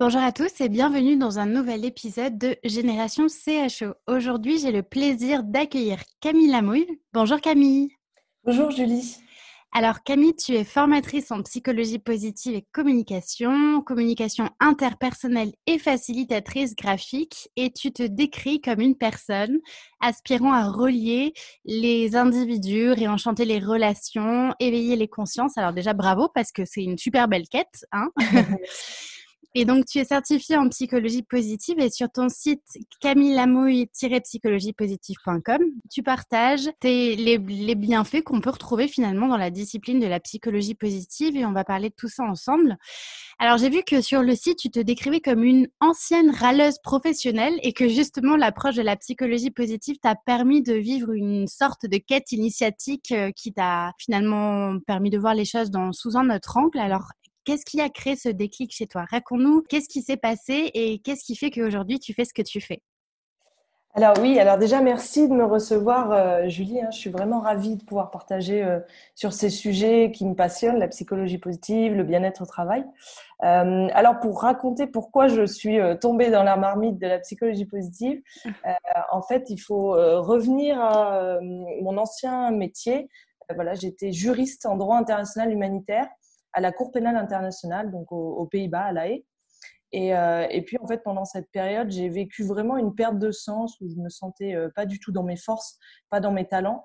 [0.00, 3.92] Bonjour à tous et bienvenue dans un nouvel épisode de Génération CHO.
[4.06, 6.86] Aujourd'hui, j'ai le plaisir d'accueillir Camille Lamouille.
[7.12, 7.90] Bonjour Camille.
[8.42, 9.18] Bonjour Julie.
[9.72, 17.50] Alors Camille, tu es formatrice en psychologie positive et communication, communication interpersonnelle et facilitatrice graphique
[17.56, 19.58] et tu te décris comme une personne
[20.00, 21.34] aspirant à relier
[21.66, 25.58] les individus, réenchanter les relations, éveiller les consciences.
[25.58, 27.84] Alors déjà bravo parce que c'est une super belle quête.
[27.92, 28.08] Hein
[29.54, 32.62] Et donc, tu es certifiée en psychologie positive et sur ton site
[33.00, 40.06] camillamouille-psychologiepositive.com, tu partages tes, les, les bienfaits qu'on peut retrouver finalement dans la discipline de
[40.06, 42.78] la psychologie positive et on va parler de tout ça ensemble.
[43.40, 47.58] Alors, j'ai vu que sur le site, tu te décrivais comme une ancienne râleuse professionnelle
[47.62, 51.96] et que justement l'approche de la psychologie positive t'a permis de vivre une sorte de
[51.96, 56.56] quête initiatique euh, qui t'a finalement permis de voir les choses dans, sous un autre
[56.56, 56.78] angle.
[56.78, 57.08] Alors,
[57.44, 59.04] Qu'est-ce qui a créé ce déclic chez toi?
[59.10, 62.60] Raconte-nous qu'est-ce qui s'est passé et qu'est-ce qui fait qu'aujourd'hui tu fais ce que tu
[62.60, 62.82] fais?
[63.94, 66.90] Alors oui, alors déjà merci de me recevoir euh, Julie, hein.
[66.92, 68.78] je suis vraiment ravie de pouvoir partager euh,
[69.16, 72.84] sur ces sujets qui me passionnent, la psychologie positive, le bien-être au travail.
[73.42, 78.22] Euh, alors pour raconter pourquoi je suis tombée dans la marmite de la psychologie positive,
[79.10, 83.08] en fait il faut revenir à mon ancien métier.
[83.56, 86.06] voilà, j'étais juriste en droit international humanitaire
[86.52, 89.24] à la Cour pénale internationale, donc aux, Pays-Bas, à La Haye.
[89.92, 93.32] Et, euh, et, puis, en fait, pendant cette période, j'ai vécu vraiment une perte de
[93.32, 95.78] sens où je me sentais euh, pas du tout dans mes forces,
[96.10, 96.84] pas dans mes talents.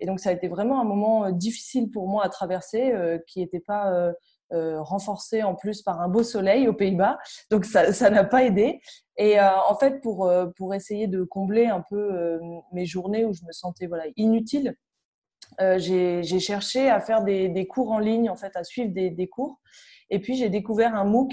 [0.00, 2.94] Et donc, ça a été vraiment un moment euh, difficile pour moi à traverser,
[3.26, 4.12] qui n'était pas
[4.50, 7.18] renforcé en plus par un beau soleil aux Pays-Bas.
[7.50, 8.80] Donc, ça n'a pas aidé.
[9.18, 12.38] Et en fait, pour, pour essayer de combler un peu
[12.72, 14.76] mes journées où je me sentais voilà, inutile,
[15.60, 19.10] euh, j'ai cherché à faire des, des, cours en ligne, en fait, à suivre des,
[19.10, 19.60] des cours.
[20.10, 21.32] Et puis, j'ai découvert un MOOC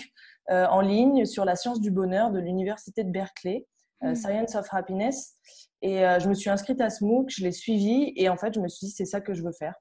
[0.50, 3.66] euh, en ligne sur la science du bonheur de l'université de Berkeley,
[4.03, 4.16] euh, hmm.
[4.16, 5.36] Science of Happiness.
[5.81, 8.62] Et je me suis inscrite à ce MOOC, je l'ai suivi et en fait, je
[8.62, 9.75] me suis dit, c'est ça que je veux faire.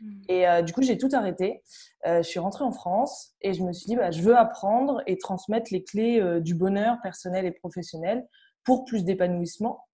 [0.00, 0.22] Hmm.
[0.30, 1.62] Et du coup, j'ai tout arrêté.
[2.06, 5.18] je suis rentrée en France et je me suis dit, bah, je veux apprendre et
[5.18, 8.26] transmettre les clés du bonheur personnel et professionnel
[8.64, 9.84] pour plus d'épanouissement.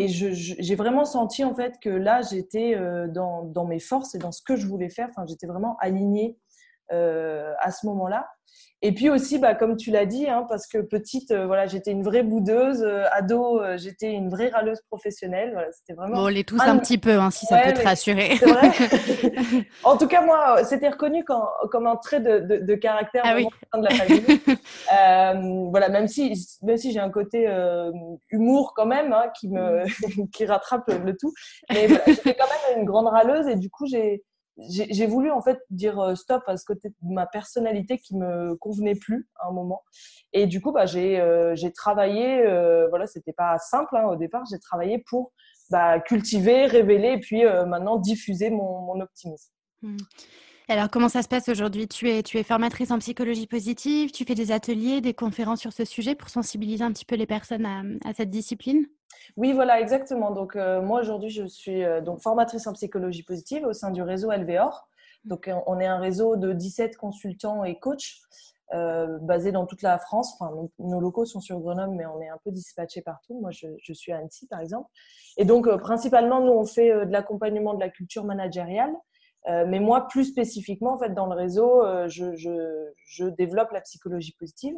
[0.00, 4.30] Et j'ai vraiment senti en fait que là, j'étais euh, dans, mes forces et dans
[4.30, 5.08] ce que je voulais faire.
[5.10, 6.38] Enfin, j'étais vraiment alignée
[6.92, 8.28] euh, à ce moment-là.
[8.80, 11.90] Et puis aussi, bah, comme tu l'as dit, hein, parce que petite, euh, voilà, j'étais
[11.90, 12.84] une vraie boudeuse.
[12.84, 15.50] Euh, ado, euh, j'étais une vraie râleuse professionnelle.
[15.52, 16.14] Voilà, c'était vraiment.
[16.14, 18.36] Bon, on l'est tous un, petit peu, hein, si ça peut te rassurer.
[18.36, 18.70] C'est vrai.
[19.82, 23.34] en tout cas, moi, c'était reconnu comme, comme un trait de, de, de caractère ah,
[23.34, 23.48] oui.
[23.74, 25.70] de la famille.
[25.72, 27.48] voilà, même si, même si j'ai un côté
[28.30, 29.82] humour quand même, hein, qui me,
[30.32, 31.32] qui rattrape le tout.
[31.72, 34.22] Mais voilà, j'étais quand même une grande râleuse et du coup, j'ai
[34.68, 38.56] j'ai voulu en fait dire euh, stop à ce côté de ma personnalité qui me
[38.56, 39.82] convenait plus à un moment.
[40.32, 44.44] Et du coup, bah, j'ai euh, travaillé, euh, voilà, c'était pas simple hein, au départ,
[44.50, 45.32] j'ai travaillé pour
[45.70, 49.52] bah, cultiver, révéler et puis euh, maintenant diffuser mon, optimisme.
[49.82, 49.96] Mmh.
[50.68, 51.88] Alors, comment ça se passe aujourd'hui?
[51.88, 55.72] Tu es, tu es formatrice en psychologie positive, tu fais des ateliers, des conférences sur
[55.72, 57.64] ce sujet pour sensibiliser un petit peu les personnes
[58.04, 58.86] à cette discipline?
[59.36, 60.30] Oui, voilà, exactement.
[60.30, 64.02] Donc, euh, moi, aujourd'hui, je suis euh, donc formatrice en psychologie positive au sein du
[64.02, 64.88] réseau LVOR.
[65.24, 68.20] Donc, on est un réseau de 17 consultants et coachs
[69.20, 70.34] basés dans toute la France.
[70.34, 73.38] Enfin, nos, locaux sont sur Grenoble, mais on est un peu dispatchés partout.
[73.40, 74.88] Moi, je, je suis à Annecy, par exemple.
[75.36, 78.94] Et donc, principalement, nous, on fait de l'accompagnement de la culture managériale.
[79.46, 84.36] mais moi, plus spécifiquement, en fait, dans le réseau, je, je, je développe la psychologie
[84.38, 84.76] positive.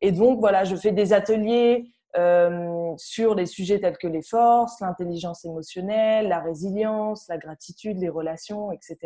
[0.00, 4.80] Et donc, voilà, je fais des ateliers euh, sur les sujets tels que les forces,
[4.80, 8.96] l'intelligence émotionnelle, la résilience, la gratitude, les relations, etc.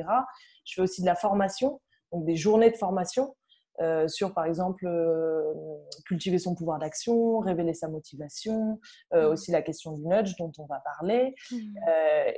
[0.65, 1.81] Je fais aussi de la formation,
[2.13, 3.35] donc des journées de formation
[3.81, 5.43] euh, sur, par exemple, euh,
[6.07, 8.79] cultiver son pouvoir d'action, révéler sa motivation,
[9.15, 9.33] euh, mmh.
[9.33, 11.35] aussi la question du nudge dont on va parler.
[11.51, 11.57] Mmh.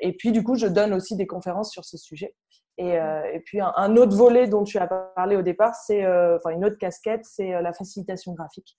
[0.01, 2.35] et puis, du coup, je donne aussi des conférences sur ce sujet.
[2.79, 3.25] Et, mmh.
[3.35, 6.79] et puis, un, autre volet dont tu as parlé au départ, c'est, enfin, une autre
[6.79, 8.79] casquette, c'est la facilitation graphique.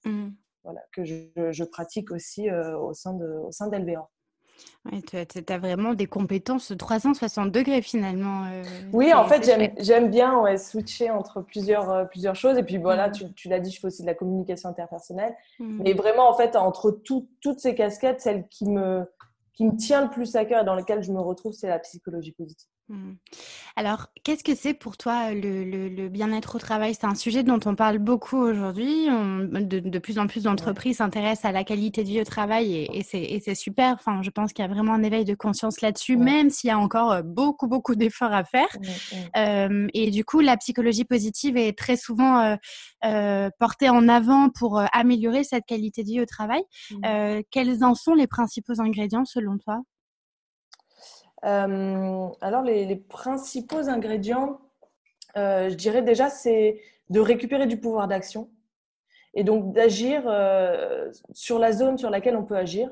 [0.65, 4.05] Voilà, que je, je, pratique aussi au sein de, au sein d'LV1.
[4.91, 8.45] Ouais, tu as, vraiment des compétences 360 degrés finalement.
[8.45, 8.63] Euh,
[8.93, 9.43] oui, en fait,
[9.79, 12.57] j'aime bien ouais, switcher entre plusieurs, euh, plusieurs choses.
[12.57, 13.11] Et puis voilà, mmh.
[13.11, 15.35] tu, tu l'as dit, je fais aussi de la communication interpersonnelle.
[15.59, 15.81] Mmh.
[15.83, 19.05] Mais vraiment, en fait, entre toutes ces casquettes, celle qui me,
[19.53, 21.79] qui me tient le plus à cœur et dans laquelle je me retrouve, c'est la
[21.79, 22.69] psychologie positive.
[22.87, 23.13] Mmh.
[23.75, 26.93] Alors, qu'est-ce que c'est pour toi le, bien-être au travail?
[26.93, 29.07] C'est un sujet dont on parle beaucoup aujourd'hui.
[29.07, 33.55] De, plus en plus d'entreprises s'intéressent à la qualité de vie au travail et, c'est
[33.55, 33.93] super.
[33.95, 36.71] Enfin, je pense qu'il y a vraiment un éveil de conscience là-dessus, même s'il y
[36.71, 38.67] a encore euh, beaucoup, beaucoup d'efforts à faire.
[39.35, 42.55] Euh, et du coup, la psychologie positive est très souvent
[43.03, 46.61] euh, portée en avant pour améliorer cette qualité de vie au travail.
[46.91, 47.41] Mmh.
[47.49, 49.81] quels en sont les principaux ingrédients selon toi?
[51.45, 54.59] Euh, alors, les, principaux ingrédients,
[55.37, 58.49] euh, je dirais déjà, c'est de récupérer du pouvoir d'action
[59.35, 62.89] et donc d'agir euh, sur la zone sur laquelle on peut agir.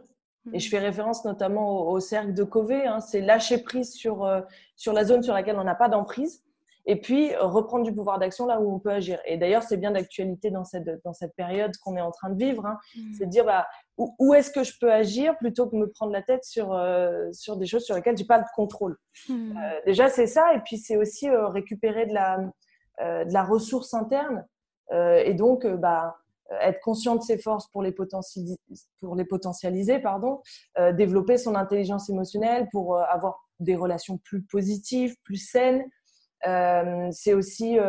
[0.52, 4.30] Et je fais référence notamment au, cercle de Covey, hein, c'est lâcher prise sur,
[4.76, 6.44] sur la zone sur laquelle on n'a pas d'emprise
[6.86, 9.20] et puis reprendre du pouvoir d'action là où on peut agir.
[9.26, 12.38] Et d'ailleurs, c'est bien d'actualité dans cette, dans cette période qu'on est en train de
[12.38, 12.78] vivre, hein.
[12.96, 13.14] mmh.
[13.18, 13.68] c'est de dire bah,
[13.98, 17.58] où, est-ce que je peux agir plutôt que me prendre la tête sur, euh, sur
[17.58, 18.98] des choses sur lesquelles j'ai pas de contrôle?
[19.30, 19.58] Mmh.
[19.58, 22.38] Euh, déjà, c'est ça, et puis c'est aussi euh, récupérer de la,
[23.00, 24.46] de la ressource interne,
[24.92, 26.16] et donc bah,
[26.62, 28.60] être conscient de ses forces pour les, potentialiser,
[29.00, 30.42] pour les potentialiser, pardon,
[30.94, 35.84] développer son intelligence émotionnelle pour avoir des relations plus positives, plus saines,
[37.12, 37.80] c'est aussi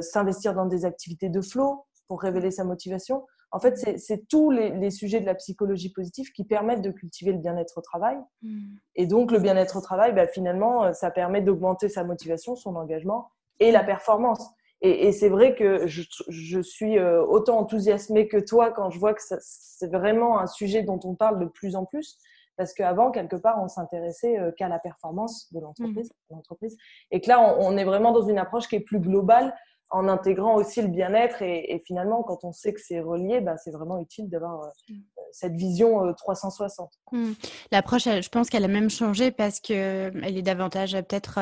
[0.00, 3.26] s'investir dans des activités de flow pour révéler sa motivation.
[3.52, 7.38] En fait, c'est tous les, sujets de la psychologie positive qui permettent de cultiver le
[7.38, 8.16] bien-être au travail.
[8.42, 8.76] Hmm.
[8.96, 13.30] Et donc, le bien-être au travail, bah, finalement, ça permet d'augmenter sa motivation, son engagement
[13.60, 14.50] et la performance.
[14.80, 19.22] Et, c'est vrai que je, je, suis autant enthousiasmée que toi quand je vois que
[19.22, 22.18] c'est vraiment un sujet dont on parle de plus en plus.
[22.56, 26.12] Parce qu'avant, quelque part, on s'intéressait euh, qu'à la performance de l'entreprise.
[26.30, 26.76] Mmh.
[27.10, 29.54] Et que là, on, est vraiment dans une approche qui est plus globale
[29.92, 31.42] en intégrant aussi le bien-être.
[31.42, 34.94] Et, finalement, quand on sait que c'est relié, bah, c'est vraiment utile d'avoir euh, mmh
[35.32, 36.90] cette vision 360.
[37.12, 37.34] Euh, hmm.
[37.70, 41.38] L'approche, je pense qu'elle a même changé parce que euh, est davantage euh, peut-être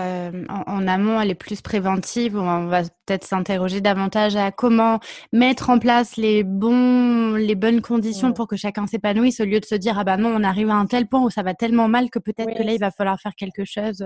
[0.49, 2.37] en, amont, elle est plus préventive.
[2.37, 5.01] On va peut-être s'interroger davantage à comment
[5.33, 9.65] mettre en place les bons, les bonnes conditions pour que chacun s'épanouisse, au lieu de
[9.65, 11.89] se dire ah bah non, on arrive à un tel point où ça va tellement
[11.89, 14.05] mal que peut-être que là il va falloir faire quelque chose.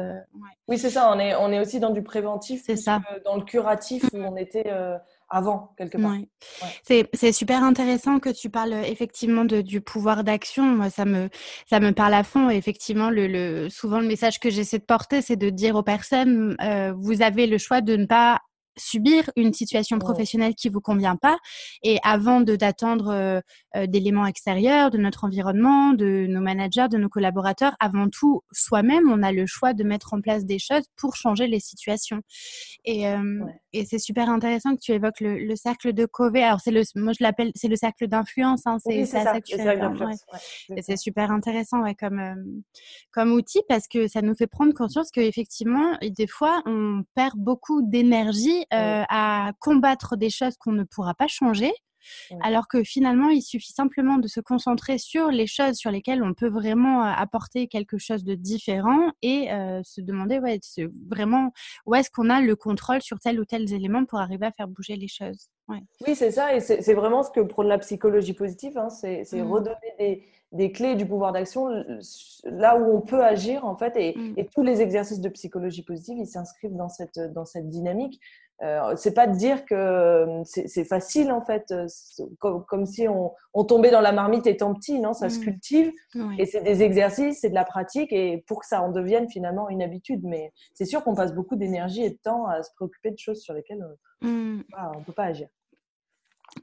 [0.68, 1.12] Oui, c'est ça.
[1.14, 4.36] On est on est aussi dans du préventif, c'est ça, dans le curatif où on
[4.36, 4.70] était
[5.34, 6.14] avant, quelque part.
[6.82, 10.64] C'est super intéressant que tu parles effectivement de, du pouvoir d'action.
[10.64, 11.28] Moi, ça me,
[11.68, 12.48] ça me parle à fond.
[12.50, 16.56] effectivement, le, le, souvent, le message que j'essaie de porter, c'est de dire aux personnes,
[16.62, 18.40] euh, vous avez le choix de ne pas
[18.76, 21.38] subir une situation professionnelle qui vous convient pas.
[21.82, 23.40] Et avant de d'attendre euh,
[23.76, 29.10] euh, d'éléments extérieurs de notre environnement de nos managers de nos collaborateurs avant tout soi-même
[29.10, 32.20] on a le choix de mettre en place des choses pour changer les situations.
[32.84, 33.40] Et, euh,
[33.72, 36.42] et c'est super intéressant que tu évoques le, le cercle de Covey.
[36.42, 39.34] Alors c'est le moi je l'appelle c'est le cercle d'influence hein, c'est ça,
[40.80, 42.64] c'est super intéressant ouais, comme
[43.12, 47.36] comme outil parce que ça nous fait prendre conscience que effectivement des fois on perd
[47.36, 51.72] beaucoup d'énergie euh, à combattre des choses qu'on ne pourra pas changer.
[52.42, 56.34] Alors que finalement, il suffit simplement de se concentrer sur les choses sur lesquelles on
[56.34, 60.60] peut vraiment euh, apporter quelque chose de différent et euh, se demander ouais,
[61.08, 61.52] vraiment
[61.86, 64.68] où est-ce qu'on a le contrôle sur tel ou tel élément pour arriver à faire
[64.68, 65.48] bouger les choses?
[65.68, 68.90] Oui, c'est ça, et c'est vraiment ce que prône la psychologie positive, hein.
[68.90, 69.50] c'est mmh.
[69.50, 71.68] redonner des, des, clés du pouvoir d'action
[72.44, 74.34] là où on peut agir en fait, et, mmh.
[74.36, 78.20] et, tous les exercices de psychologie positive, ils s'inscrivent dans cette, dans cette dynamique.
[78.62, 81.86] Euh, c'est pas de dire que euh, c'est facile en fait, euh,
[82.38, 85.42] comme, si on, on, tombait dans la marmite étant petit, non Ça se mmh.
[85.42, 85.92] cultive
[86.38, 89.68] et c'est des exercices, c'est de la pratique et pour que ça en devienne finalement
[89.68, 90.20] une habitude.
[90.22, 93.40] Mais c'est sûr qu'on passe beaucoup d'énergie et de temps à se préoccuper de choses
[93.40, 93.84] sur lesquelles
[94.22, 95.48] on ne peut pas agir.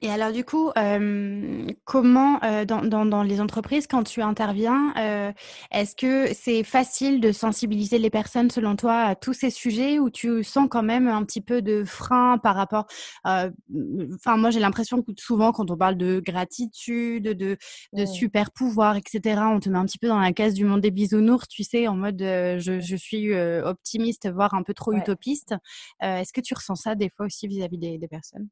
[0.02, 4.94] Et alors du coup, euh, comment euh, dans, dans, dans, les entreprises, quand tu interviens,
[4.98, 5.32] euh,
[5.72, 10.10] est-ce que c'est facile de sensibiliser les personnes selon toi à tous ces sujets ou
[10.10, 12.86] tu sens quand même un petit peu de frein par rapport
[13.26, 17.58] Enfin, moi j'ai l'impression que souvent quand on parle de gratitude, de,
[17.94, 20.82] de super pouvoir, etc., on te met un petit peu dans la case du monde
[20.82, 25.56] des bisounours, tu sais, en mode je, je, suis optimiste, voire un peu trop utopiste.
[26.02, 28.48] est-ce que tu ressens ça des fois aussi vis-à-vis des, des personnes?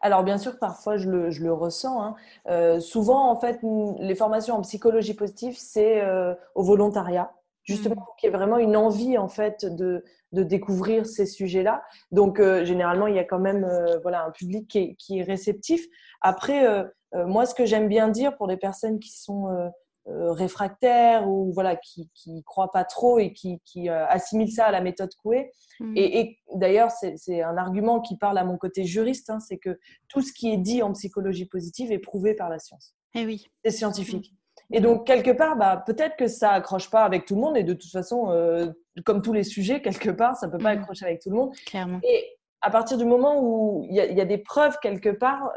[0.00, 2.02] Alors bien sûr, parfois je le, je le ressens.
[2.02, 2.14] Hein.
[2.48, 3.60] Euh, souvent, en fait,
[3.98, 8.16] les formations en psychologie positive, c'est euh, au volontariat, justement, mmh.
[8.18, 11.82] qu'il y ait vraiment une envie en fait de, de découvrir ces sujets-là.
[12.12, 13.68] Donc euh, généralement, il y a quand même
[14.02, 15.86] voilà un public qui est, qui est réceptif.
[16.20, 19.68] Après, moi, ce que j'aime bien dire pour les personnes qui sont euh,
[20.10, 24.70] réfractaires ou voilà qui qui croient pas trop et qui, qui euh, assimilent ça à
[24.70, 25.52] la méthode Coué.
[25.80, 25.92] Mm.
[25.96, 30.22] Et, d'ailleurs, c'est un argument qui parle à mon côté juriste, hein, c'est que tout
[30.22, 32.94] ce qui est dit en psychologie positive est prouvé par la science.
[33.14, 33.46] Et eh oui.
[33.64, 34.32] C'est scientifique.
[34.32, 34.74] Mm.
[34.74, 37.56] Et donc, quelque part, bah, peut-être que ça accroche pas avec tout le monde.
[37.56, 38.70] Et de toute façon, euh,
[39.04, 40.78] comme tous les sujets, quelque part, ça peut pas mm.
[40.78, 41.54] accrocher avec tout le monde.
[41.66, 42.00] Clairement.
[42.02, 42.24] Et
[42.60, 45.52] à partir du moment où il y, y, a des preuves quelque part,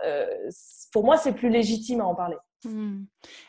[0.93, 2.37] pour moi, c'est plus légitime à en parler.
[2.63, 3.05] Mmh.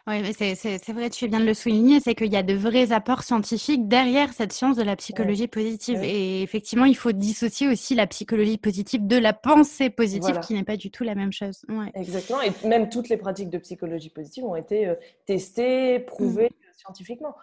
[0.07, 2.93] Oui, mais c'est vrai, tu viens de le souligner, c'est qu'il y a de vrais
[2.93, 6.03] apports scientifiques derrière cette science de la psychologie positive.
[6.03, 10.65] Et effectivement, il faut dissocier aussi la psychologie positive de la pensée positive, qui n'est
[10.65, 11.63] pas du tout la même chose.
[11.95, 12.41] Exactement.
[12.41, 14.95] Et même toutes les pratiques de psychologie positive ont été euh,
[15.27, 16.79] testées, prouvées mmh.
[16.79, 17.35] scientifiquement.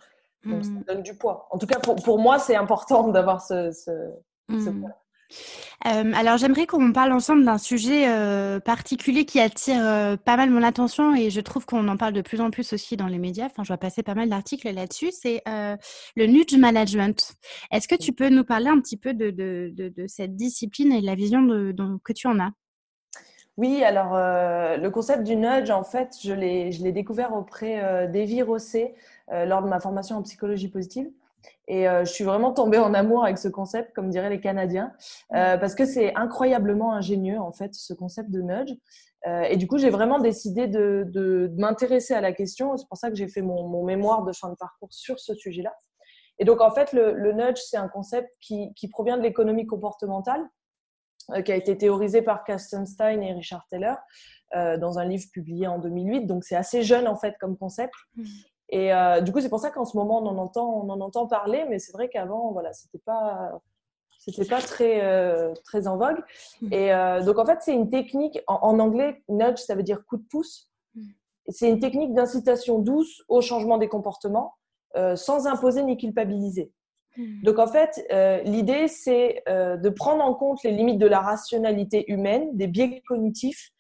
[0.46, 0.84] Donc, ça mmh.
[0.88, 1.48] donne du poids.
[1.52, 3.92] En tout cas, pour, pour moi, c'est important d'avoir ce, ce,
[4.50, 4.92] ce poids.
[5.86, 10.50] Euh, alors j'aimerais qu'on parle ensemble d'un sujet euh, particulier qui attire euh, pas mal
[10.50, 13.20] mon attention et je trouve qu'on en parle de plus en plus aussi dans les
[13.20, 13.46] médias.
[13.46, 15.12] Enfin, je vois passer pas mal d'articles là-dessus.
[15.12, 17.34] C'est le nudge management.
[17.72, 21.16] Est-ce que tu peux nous parler un petit peu de, cette discipline et de la
[21.16, 21.48] vision
[22.04, 22.52] que tu en as?
[23.58, 28.96] Oui, alors le concept du nudge, en fait, je l'ai découvert auprès d'Evie Rosset
[29.32, 31.10] lors de ma formation en psychologie positive.
[31.70, 34.92] Et euh, je suis vraiment tombée en amour avec ce concept, comme diraient les Canadiens,
[35.36, 38.74] euh, parce que c'est incroyablement ingénieux, en fait, ce concept de nudge.
[39.28, 42.76] Euh, et du coup, j'ai vraiment décidé de, de, m'intéresser à la question.
[42.76, 45.36] C'est pour ça que j'ai fait mon, mon, mémoire de fin de parcours sur ce
[45.36, 45.74] sujet-là.
[46.40, 49.68] Et donc, en fait, le, le nudge, c'est un concept qui, qui provient de l'économie
[49.68, 50.42] comportementale,
[51.46, 53.98] qui a été théorisé par Kastenstein et Richard Taylor
[54.56, 56.26] dans un livre publié en 2008.
[56.26, 57.94] Donc, c'est assez jeune, en fait, comme concept.
[58.72, 58.76] Mmh.
[58.76, 61.02] Et euh, du coup, c'est pour ça qu'en ce moment, on en entend, on en
[61.02, 63.60] entend parler, mais c'est vrai qu'avant, voilà, c'était pas,
[64.20, 66.22] c'était pas très, euh, très en vogue.
[66.62, 66.74] Hmm.
[66.74, 70.18] Et euh, donc, en fait, c'est une technique, en, anglais, nudge, ça veut dire coup
[70.18, 70.70] de pouce.
[70.96, 71.08] Hmm.
[71.48, 74.56] C'est une technique d'incitation douce au changement des comportements,
[75.16, 76.72] sans imposer ni culpabiliser.
[77.18, 77.42] Hmm.
[77.44, 78.06] Donc, en fait,
[78.46, 83.72] l'idée, c'est de prendre en compte les limites de la rationalité humaine, des biais cognitifs,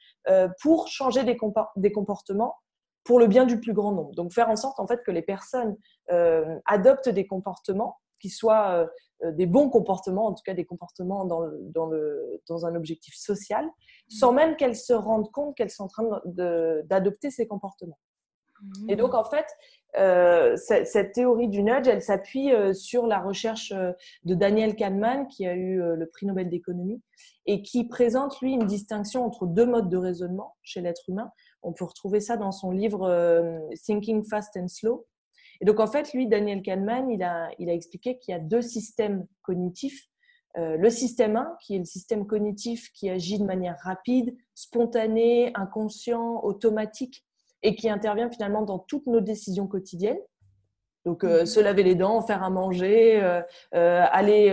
[0.62, 1.38] pour changer des,
[1.76, 2.56] des comportements
[3.04, 4.14] pour le bien du plus grand nombre.
[4.14, 5.78] Donc faire en sorte en fait que les personnes
[6.12, 8.88] euh, adoptent des comportements qui soient euh,
[9.24, 13.68] euh, des bons comportements, en tout cas des comportements dans, dans, un objectif social,
[14.10, 18.00] sans même qu'elles se rendent compte qu'elles sont en train d'adopter ces comportements.
[18.90, 19.46] Et donc en fait,
[20.58, 25.78] cette, théorie du nudge, elle s'appuie sur la recherche de Daniel Kahneman, qui a eu
[25.78, 27.02] le prix Nobel d'économie,
[27.46, 31.32] et qui présente, lui, une distinction entre deux modes de raisonnement chez l'être humain.
[31.62, 35.06] On peut retrouver ça dans son livre euh, Thinking Fast and Slow.
[35.62, 38.40] Et donc, en fait, lui, Daniel Kahneman, il a, il a expliqué qu'il y a
[38.40, 40.08] deux systèmes cognitifs.
[40.58, 45.52] Euh, le système 1, qui est le système cognitif qui agit de manière rapide, spontanée,
[45.56, 47.26] inconscient, automatique,
[47.62, 50.20] et qui intervient finalement dans toutes nos décisions quotidiennes.
[51.06, 51.46] Donc, euh, mhm.
[51.46, 53.20] se laver les dents, faire à manger,
[53.72, 54.50] aller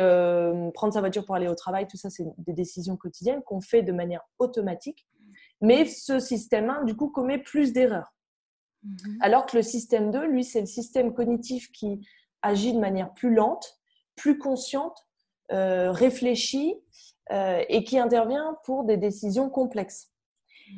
[0.74, 3.82] prendre sa voiture pour aller au travail, tout ça, c'est des décisions quotidiennes qu'on fait
[3.82, 5.06] de manière automatique.
[5.60, 8.14] Mais ce système 1, du coup, commet plus d'erreurs.
[8.82, 9.18] Mhm.
[9.20, 12.06] Alors que le système 2, lui, c'est le système cognitif qui
[12.42, 13.78] agit de manière plus lente,
[14.14, 15.06] plus consciente,
[15.52, 16.74] euh, réfléchie
[17.32, 20.12] euh, et qui intervient pour des décisions complexes.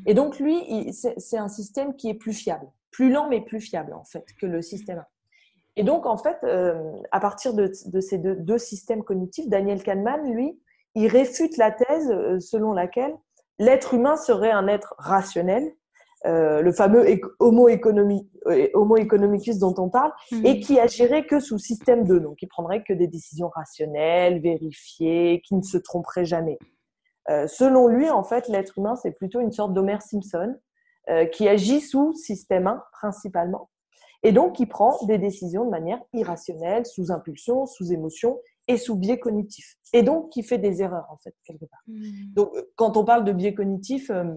[0.05, 3.95] Et donc, lui, c'est un système qui est plus fiable, plus lent mais plus fiable,
[3.95, 5.07] en fait, que le système 1.
[5.77, 10.31] Et donc, en fait, euh, à partir de, ces deux, deux, systèmes cognitifs, Daniel Kahneman,
[10.31, 10.61] lui,
[10.95, 13.17] il réfute la thèse selon laquelle
[13.59, 15.73] l'être humain serait un être rationnel,
[16.27, 17.07] euh, le fameux
[17.39, 17.69] homo,
[18.75, 20.47] homo economicus dont on parle, mhm.
[20.47, 25.43] et qui agirait que sous système 2, donc il prendrait que des décisions rationnelles, vérifiées,
[25.47, 26.59] qui ne se tromperait jamais.
[27.31, 30.57] Euh, selon lui, en fait, l'être humain, c'est plutôt une sorte d'Homer Simpson
[31.09, 33.71] euh, qui agit sous système 1 principalement,
[34.25, 38.97] et donc qui prend des décisions de manière irrationnelle, sous impulsion, sous émotion, et sous
[38.97, 39.77] biais cognitif.
[39.93, 41.81] Et donc, qui fait des erreurs, en fait, quelque part.
[41.87, 42.35] Hmm.
[42.35, 44.35] Donc, euh, quand on parle de biais cognitif, euh,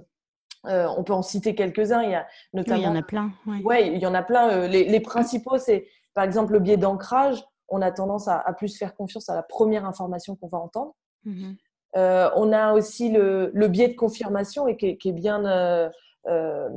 [0.65, 2.01] on peut en citer quelques-uns.
[2.01, 2.79] Il y a notamment.
[2.79, 3.31] il y en a plein.
[3.45, 4.67] Oui, il y en a plein.
[4.67, 7.43] Les, principaux, c'est par exemple le biais d'ancrage.
[7.67, 10.95] On a tendance à, plus faire confiance à la première information qu'on va entendre.
[11.25, 11.53] Mmh
[11.93, 15.43] on a aussi le, biais de confirmation et qui, est bien
[16.27, 16.69] euh,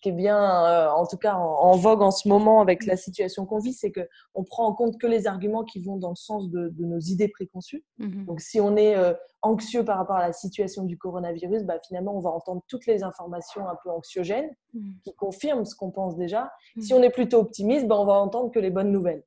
[0.00, 3.46] qui est bien, euh, en tout cas en, vogue en ce moment avec la situation
[3.46, 6.16] qu'on vit, c'est que on prend en compte que les arguments qui vont dans le
[6.16, 7.84] sens de, nos idées préconçues.
[7.98, 8.24] Mhm.
[8.26, 12.16] Donc, si on est euh, anxieux par rapport à la situation du coronavirus, bah, finalement,
[12.16, 14.94] on va entendre toutes les informations un peu anxiogènes mhm.
[15.04, 16.50] qui confirment ce qu'on pense déjà.
[16.76, 16.82] Mhm.
[16.82, 19.24] Si on est plutôt optimiste, bah, on va entendre que les bonnes nouvelles.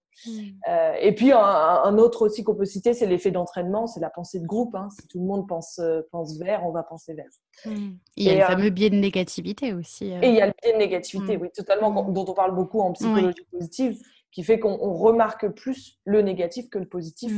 [1.02, 4.46] et puis, un, autre aussi qu'on peut citer, c'est l'effet d'entraînement, c'est la pensée de
[4.46, 4.74] groupe.
[4.74, 4.88] Hein.
[4.98, 5.82] Si tout le monde pense,
[6.12, 7.30] pense vert, on va penser vert.
[7.66, 10.06] Il y a le fameux biais de négativité aussi.
[10.06, 12.94] Et il y a le biais de négativité, oui, totalement, dont on parle beaucoup en
[12.94, 14.00] psychologie positive,
[14.32, 17.34] qui fait qu'on remarque plus le négatif que le positif.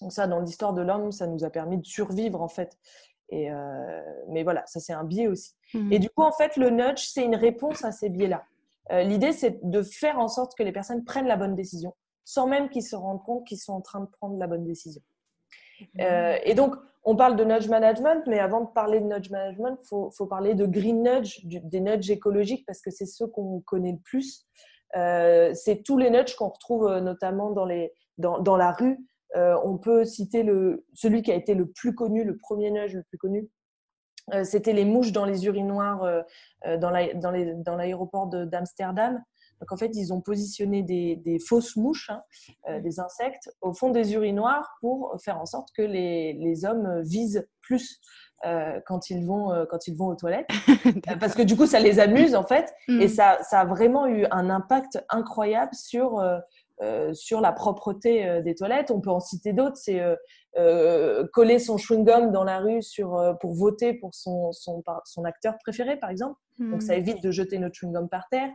[0.00, 2.78] Donc ça, dans l'histoire de l'homme, ça nous a permis de survivre en fait.
[3.30, 5.54] Et euh, mais voilà, ça c'est un biais aussi.
[5.90, 8.44] Et du coup, en fait, le nudge, c'est une réponse à ces biais-là.
[8.92, 12.46] Euh, l'idée, c'est de faire en sorte que les personnes prennent la bonne décision, sans
[12.46, 15.02] même qu'ils se rendent compte qu'ils sont en train de prendre la bonne décision.
[16.00, 19.78] Euh, et donc, on parle de nudge management, mais avant de parler de nudge management,
[19.82, 23.92] il faut, parler de green nudge, des nudges écologiques, parce que c'est ceux qu'on connaît
[23.92, 24.46] le plus.
[24.94, 29.04] C'est tous les nudges qu'on retrouve notamment dans, les, dans, dans la rue.
[29.34, 33.02] On peut citer le, celui qui a été le plus connu, le premier nudge le
[33.02, 33.48] plus connu.
[34.42, 36.24] C'était les mouches dans les urinoirs
[36.78, 36.90] dans
[37.76, 39.22] l'aéroport d'Amsterdam.
[39.60, 42.22] Donc en fait, ils ont positionné des, fausses mouches, hein,
[42.68, 47.46] euh, des insectes, au fond des urinoirs pour faire en sorte que les, hommes visent
[47.62, 47.98] plus
[48.44, 50.48] euh, quand, ils vont, euh, quand ils vont aux toilettes.
[51.20, 52.74] parce que du coup, ça les amuse en fait.
[52.88, 53.00] Mm.
[53.00, 56.22] Et ça, ça a vraiment eu un impact incroyable sur,
[57.12, 58.90] sur la propreté des toilettes.
[58.90, 59.76] On peut en citer d'autres.
[59.76, 60.02] C'est
[61.32, 65.96] coller son chewing-gum dans la rue sur, pour voter pour son, son, son acteur préféré,
[65.98, 66.38] par exemple.
[66.58, 66.98] Donc ça mm.
[66.98, 68.50] évite de jeter notre chewing-gum par terre.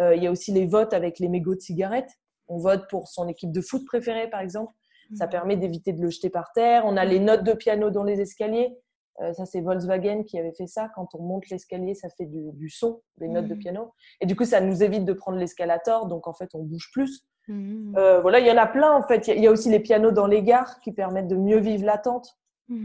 [0.00, 2.10] Euh, il y a aussi les votes avec les mégots de cigarettes.
[2.48, 4.72] On vote pour son équipe de foot préférée, par exemple.
[5.14, 5.30] Ça mm.
[5.30, 6.84] permet d'éviter de le jeter par terre.
[6.86, 8.76] On a les notes de piano dans les escaliers.
[9.20, 10.90] Euh, ça, c'est Volkswagen qui avait fait ça.
[10.94, 13.58] Quand on monte l'escalier, ça fait du, son, des notes de mm.
[13.58, 13.94] piano.
[14.20, 16.06] Et du coup, ça nous évite de prendre l'escalator.
[16.06, 17.24] Donc, en fait, on bouge plus.
[17.48, 17.96] Mm.
[17.96, 19.28] Euh, voilà, il y en a plein, en fait.
[19.28, 22.38] Il y, a aussi les pianos dans les gares qui permettent de mieux vivre l'attente.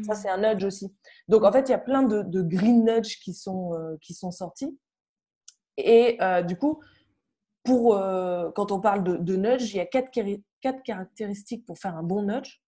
[0.05, 0.95] Ça, c'est un nudge aussi.
[1.27, 4.77] Donc, en fait, il y a plein de, green nudge qui sont, qui sont sortis.
[5.77, 6.79] Et du coup,
[7.63, 10.09] pour, euh, quand on parle de, nudge, il y a quatre,
[10.61, 12.61] quatre, caractéristiques pour faire un bon nudge.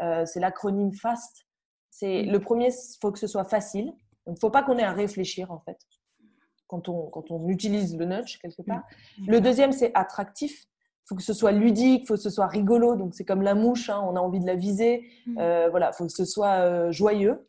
[0.00, 1.46] Euh, c'est l'acronyme FAST.
[1.90, 3.92] C'est, le premier, il faut que ce soit facile.
[4.26, 5.78] Il ne faut pas qu'on ait à réfléchir, en fait,
[6.66, 8.82] quand on, quand on utilise le nudge quelque part.
[9.26, 10.66] Le deuxième, c'est attractif.
[11.04, 12.96] Il faut que ce soit ludique, il faut que ce soit rigolo.
[12.96, 15.08] Donc, c'est comme la mouche, hein, on a envie de la viser.
[15.26, 15.38] Mm.
[15.38, 17.46] Euh, voilà, il faut que ce soit joyeux.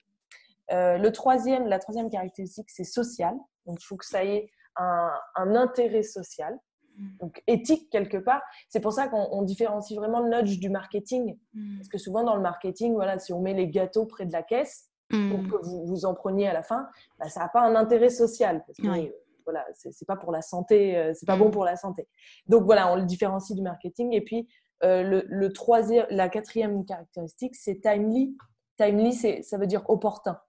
[0.69, 3.35] le troisième, la troisième caractéristique, c'est social.
[3.65, 6.59] Donc, il faut que ça ait un, un intérêt social.
[6.97, 7.17] Mm.
[7.19, 8.41] donc éthique quelque part.
[8.69, 11.37] C'est pour ça qu'on différencie vraiment le nudge du marketing.
[11.53, 11.77] Mm.
[11.77, 14.43] Parce que souvent dans le marketing, voilà, si on met les gâteaux près de la
[14.43, 16.87] caisse pour que vous, vous en preniez à la fin,
[17.19, 18.63] bah, ça n'a pas un intérêt social.
[18.65, 19.13] Parce que,
[19.45, 22.07] voilà, c'est pas pour la santé, euh, c'est pas bon pour la santé.
[22.47, 24.13] Donc voilà, on le différencie du marketing.
[24.13, 24.47] Et puis
[24.83, 28.35] euh, le, le, troisième, la quatrième caractéristique, c'est timely.
[28.77, 30.39] Timely, ça veut dire opportun.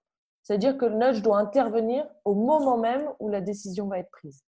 [0.43, 4.45] C'est-à-dire que le nudge doit intervenir au moment même où la décision va être prise.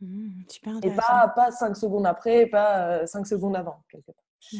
[0.00, 0.42] Mmh,
[0.82, 4.24] et pas, pas cinq secondes après, pas euh, cinq secondes avant, quelque part.
[4.52, 4.58] Mmh.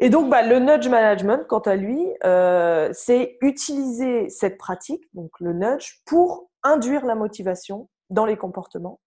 [0.00, 5.30] Et donc, bah, le nudge management, quant à lui, euh, c'est utiliser cette pratique, donc
[5.40, 9.00] le nudge, pour induire la motivation dans les comportements.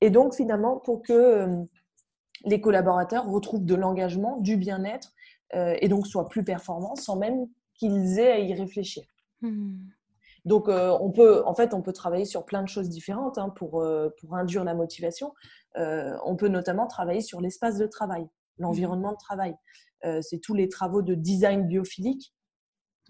[0.00, 1.64] Et donc, finalement, pour que euh,
[2.44, 5.12] les collaborateurs retrouvent de l'engagement, du bien-être,
[5.52, 9.04] et donc soient plus performants sans même qu'ils aient à y réfléchir.
[9.40, 9.76] Mmh.
[10.44, 13.48] Donc, euh, on peut, en fait, on peut travailler sur plein de choses différentes hein,
[13.48, 15.32] pour, euh, pour induire la motivation.
[15.76, 18.26] Euh, on peut notamment travailler sur l'espace de travail,
[18.58, 19.54] l'environnement de travail.
[20.20, 22.34] c'est tous les travaux de design biophilique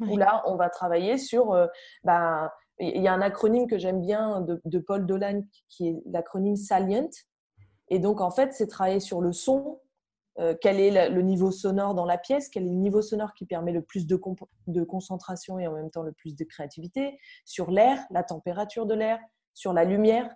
[0.00, 1.56] où là, on va travailler sur.
[2.04, 6.02] Bah, il y a un acronyme que j'aime bien de, de, Paul Dolan qui est
[6.06, 7.10] l'acronyme Salient.
[7.88, 9.80] Et donc, en fait, c'est travailler sur le son,
[10.40, 13.46] euh, quel est le niveau sonore dans la pièce, quel est le niveau sonore qui
[13.46, 14.16] permet le plus de,
[14.84, 19.20] concentration et en même temps le plus de créativité, sur l'air, la température de l'air,
[19.52, 20.28] sur la lumière,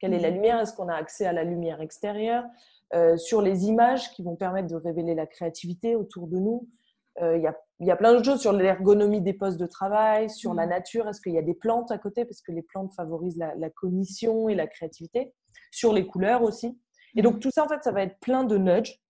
[0.00, 0.34] quelle est la mmh.
[0.34, 2.44] lumière, est-ce qu'on a accès à la lumière extérieure,
[2.94, 6.68] euh, sur les images qui vont permettre de révéler la créativité autour de nous.
[7.22, 10.66] Euh, il y, a, plein de choses sur l'ergonomie des postes de travail, sur la
[10.66, 10.70] mmh.
[10.70, 13.54] nature, est-ce qu'il y a des plantes à côté, parce que les plantes favorisent la,
[13.56, 15.32] la cognition et la créativité,
[15.70, 16.78] sur les couleurs aussi.
[17.16, 17.40] Et donc mmh.
[17.40, 19.00] tout ça, en fait, ça va être plein de nudges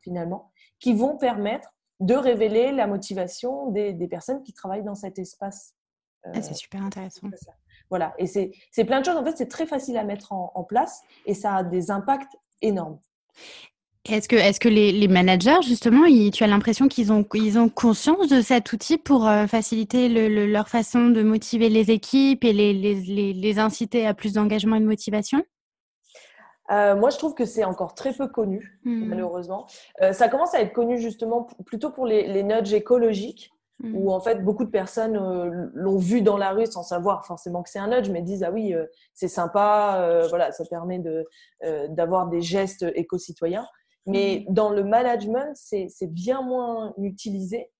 [0.00, 1.68] finalement, qui vont permettre
[2.00, 5.74] de révéler la motivation des, personnes qui travaillent dans cet espace.
[6.24, 7.28] Ah, c'est super intéressant.
[7.90, 8.14] Voilà.
[8.18, 9.16] Et c'est plein de choses.
[9.16, 13.00] En fait, c'est très facile à mettre en, place et ça a des impacts énormes.
[14.04, 18.28] Est-ce que, est que les, managers, justement, tu as l'impression qu'ils ont, ils ont conscience
[18.28, 23.32] de cet outil pour euh, faciliter leur façon de motiver les équipes et les, les,
[23.34, 25.42] les inciter à plus d'engagement et de motivation?
[26.70, 29.06] Euh, moi, je trouve que c'est encore très peu connu, hmm.
[29.06, 29.66] malheureusement.
[30.02, 33.94] Euh, ça commence à être connu justement plutôt pour les, nudges écologiques, hmm.
[33.96, 35.16] où en fait beaucoup de personnes
[35.74, 38.50] l'ont vu dans la rue sans savoir forcément que c'est un nudge, mais disent ah
[38.50, 38.74] oui,
[39.14, 41.26] c'est sympa, voilà, ça permet de
[41.88, 43.66] d'avoir des gestes éco-citoyens.
[44.08, 44.52] Mais hmm.
[44.52, 47.70] dans le management, c'est bien moins utilisé.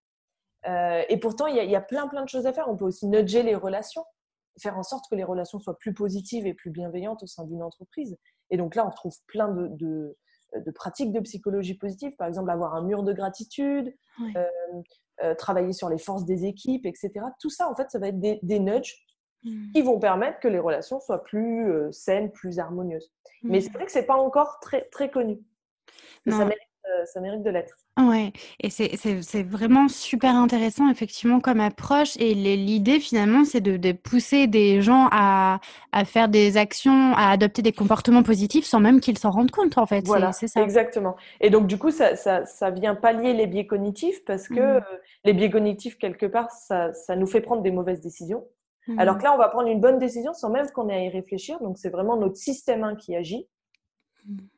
[0.65, 2.69] et pourtant, il y, a, y a plein plein de choses à faire.
[2.69, 4.05] On peut aussi nudger les relations
[4.59, 7.63] faire en sorte que les relations soient plus positives et plus bienveillantes au sein d'une
[7.63, 8.17] entreprise.
[8.51, 12.75] Et donc là, on retrouve plein de, de, pratiques de psychologie positive, par exemple avoir
[12.75, 13.95] un mur de gratitude,
[14.37, 14.45] euh,
[15.23, 17.13] euh, travailler sur les forces des équipes, etc.
[17.41, 18.97] Tout ça, en fait, ça va être des, des nudges
[19.45, 19.73] mmh.
[19.73, 23.13] qui vont permettre que les relations soient plus euh, saines, plus harmonieuses.
[23.43, 23.61] Mais mmh.
[23.61, 25.41] c'est vrai que c'est pas encore très, très connu.
[26.27, 26.59] Ça mérite,
[27.07, 27.75] ça mérite de l'être.
[27.99, 34.47] Ouais, et c'est vraiment super intéressant effectivement comme approche et l'idée finalement c'est de, pousser
[34.47, 35.59] des gens à,
[36.05, 39.87] faire des actions, à adopter des comportements positifs sans même qu'ils s'en rendent compte en
[39.87, 40.07] fait.
[40.07, 40.63] Voilà, c'est ça.
[40.63, 41.17] Exactement.
[41.41, 44.77] Et donc du coup ça, ça, vient pallier les biais cognitifs parce que mmh.
[44.77, 44.81] euh,
[45.25, 48.45] les biais cognitifs quelque part ça, nous fait prendre des mauvaises décisions.
[48.97, 49.19] Alors mmh.
[49.19, 51.59] que là on va prendre une bonne décision sans même qu'on ait à y réfléchir,
[51.61, 53.49] donc c'est vraiment notre système 1 qui agit.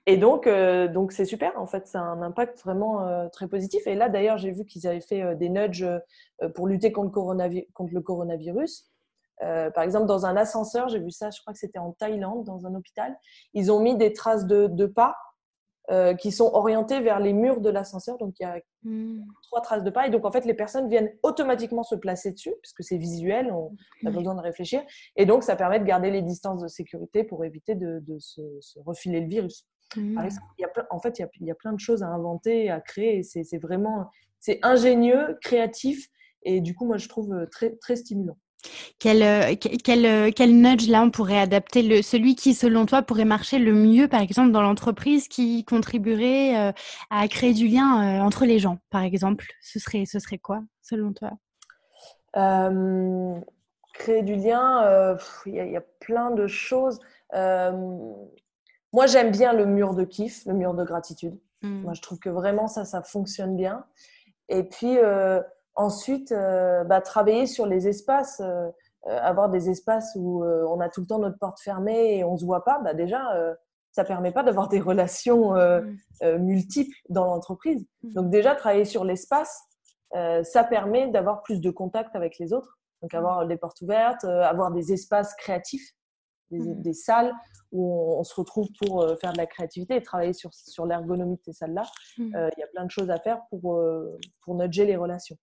[0.06, 1.52] Et donc, euh, donc c'est super.
[1.59, 3.87] En fait, c'est un impact vraiment euh, très positif.
[3.87, 5.87] Et là, d'ailleurs, j'ai vu qu'ils avaient fait euh, des nudges
[6.54, 7.11] pour lutter contre,
[7.92, 8.90] le coronavirus.
[9.38, 11.30] par exemple, dans un ascenseur, j'ai vu ça.
[11.30, 13.16] Je crois que c'était en Thaïlande, dans un hôpital.
[13.54, 15.16] Ils ont mis des traces de pas
[16.19, 18.16] qui sont orientées vers les murs de l'ascenseur.
[18.19, 19.25] Donc, il y a hmm.
[19.43, 20.07] trois traces de pas.
[20.07, 23.73] Et donc, en fait, les personnes viennent automatiquement se placer dessus, puisque c'est visuel, on
[24.03, 24.83] n'a pas besoin de réfléchir.
[25.16, 28.40] Et donc, ça permet de garder les distances de sécurité pour éviter de, de se,
[28.87, 29.66] refiler le virus.
[29.97, 30.21] Mmh.
[30.59, 33.25] il y a en fait, il y, a, plein de choses à inventer, à créer.
[33.25, 34.07] C'est vraiment,
[34.38, 36.09] c'est ingénieux, créatif,
[36.43, 38.38] et du coup, moi, je trouve euh, très, très stimulant.
[38.99, 43.03] Quel, euh, quel, euh, quel, nudge là on pourrait adapter le, celui qui selon toi
[43.03, 46.75] pourrait marcher le mieux par exemple dans l'entreprise qui contribuerait
[47.11, 49.46] à créer du lien entre les gens par exemple?
[49.62, 51.31] Ce serait ce serait quoi selon toi?
[53.94, 57.01] Créer du lien il y, a plein de choses
[58.92, 61.38] moi, j'aime bien le mur de kiff, le mur de gratitude.
[61.62, 61.83] Mm.
[61.83, 63.85] Moi, je trouve que vraiment ça, ça fonctionne bien.
[64.49, 65.40] Et puis euh,
[65.81, 68.69] ensuite, euh, bah, travailler sur les espaces, euh,
[69.07, 72.45] avoir des espaces où on a tout le temps notre porte fermée et on se
[72.45, 72.81] voit pas.
[72.81, 73.35] Bah, déjà,
[73.93, 76.37] ça permet pas d'avoir des relations mm.
[76.37, 77.87] multiples dans l'entreprise.
[78.03, 78.12] Mm.
[78.12, 79.59] Donc déjà, travailler sur l'espace,
[80.12, 82.79] ça permet d'avoir plus de contact avec les autres.
[83.01, 85.95] Donc avoir des portes ouvertes, avoir des espaces créatifs
[86.50, 86.82] Mmh.
[86.82, 87.32] des, salles
[87.70, 91.36] où on, se retrouve pour euh, faire de la créativité et travailler sur, sur l'ergonomie
[91.36, 91.84] de ces salles-là.
[92.18, 92.34] Mmh.
[92.34, 95.36] Euh, il y a plein de choses à faire pour, euh, pour nudger les relations.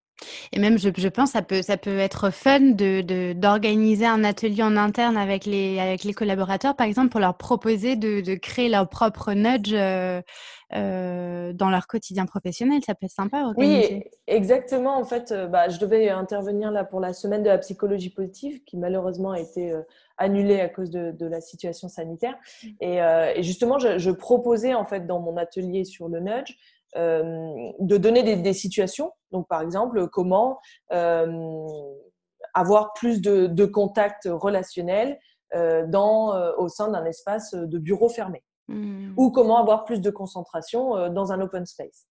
[0.51, 4.63] Et même, je, je, pense, ça peut, ça peut être fun de, d'organiser un atelier
[4.63, 8.67] en interne avec les, avec les collaborateurs, par exemple, pour leur proposer de, de créer
[8.67, 10.21] leur propre nudge euh,
[11.53, 12.81] dans leur quotidien professionnel.
[12.83, 13.53] Ça peut être sympa.
[13.57, 14.97] Oui, exactement.
[14.97, 18.75] En fait, bah, je devais intervenir là pour la semaine de la psychologie positive, qui
[18.77, 19.71] malheureusement a été
[20.17, 22.36] annulé à cause de, la situation sanitaire.
[22.63, 22.67] Mm.
[22.84, 26.56] Euh, et, justement, je, proposais en fait dans mon atelier sur le nudge
[26.95, 29.12] euh, de donner des, situations.
[29.32, 30.60] Donc, par exemple, comment
[30.91, 31.27] euh,
[32.53, 35.19] avoir plus de, contacts relationnels
[35.88, 38.43] dans, au sein d'un espace de bureau fermé.
[38.67, 39.13] Mm.
[39.15, 42.08] Ou comment avoir plus de concentration dans un open space.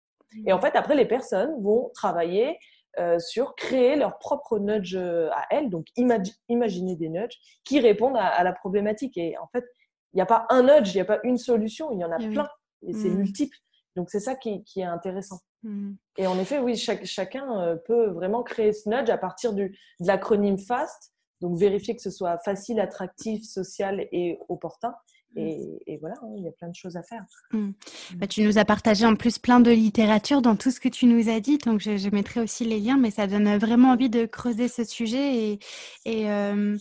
[0.47, 0.61] Et en mm.
[0.62, 2.59] fait, après, les personnes vont travailler
[2.98, 8.16] euh, sur créer leur propre nudge euh, à elles, donc imaginer des nudges qui répondent
[8.16, 9.16] à, la problématique.
[9.18, 9.64] Et en fait,
[10.12, 12.11] il n'y a pas un nudge, il n'y a pas une solution, il y en
[12.11, 12.48] a eh plein,
[12.87, 13.16] et c'est mmh.
[13.16, 13.56] multiple.
[13.96, 15.40] Donc c'est ça qui, est intéressant.
[15.62, 15.92] Mmh.
[16.16, 20.06] Et en effet, oui, chacun euh, peut vraiment créer ce nudge à partir du, de
[20.06, 24.94] l'acronyme FAST, donc vérifier que ce soit facile, attractif, social et opportin.
[25.37, 25.79] Mmh.
[25.87, 27.25] Et, voilà, hein, il y a plein de choses à faire.
[27.53, 27.59] Mmh.
[27.59, 27.75] Mmh.
[28.16, 31.07] Bah, tu nous as partagé en plus plein de littérature dans tout ce que tu
[31.07, 34.25] nous as dit, donc je, mettrai aussi les liens, mais ça donne vraiment envie de
[34.25, 35.37] creuser ce sujet.
[35.37, 35.59] Et,
[36.05, 36.77] et euh,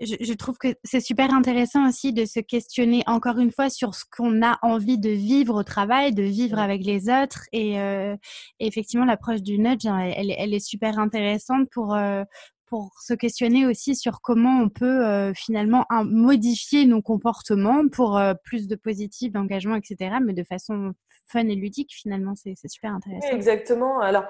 [0.00, 4.04] je, trouve que c'est super intéressant aussi de se questionner encore une fois sur ce
[4.10, 7.44] qu'on a envie de vivre au travail, de vivre avec les autres.
[7.52, 8.16] Et, euh,
[8.60, 12.24] effectivement, l'approche du nudge, hein, elle, elle, est super intéressante pour, euh,
[12.66, 18.34] pour se questionner aussi sur comment on peut euh, finalement modifier nos comportements pour euh,
[18.44, 20.92] plus de positif, d'engagement, etc., mais de façon
[21.28, 22.34] fun et ludique finalement.
[22.36, 23.34] C'est super intéressant.
[23.34, 24.00] exactement.
[24.00, 24.26] Alors,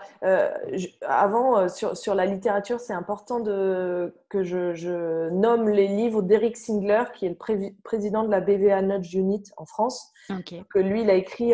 [1.03, 6.57] avant, sur, sur, la littérature, c'est important de, que je, je, nomme les livres d'Eric
[6.57, 10.11] Singler, qui est le président de la BVA Nudge Unit en France.
[10.71, 11.53] Que lui, il a écrit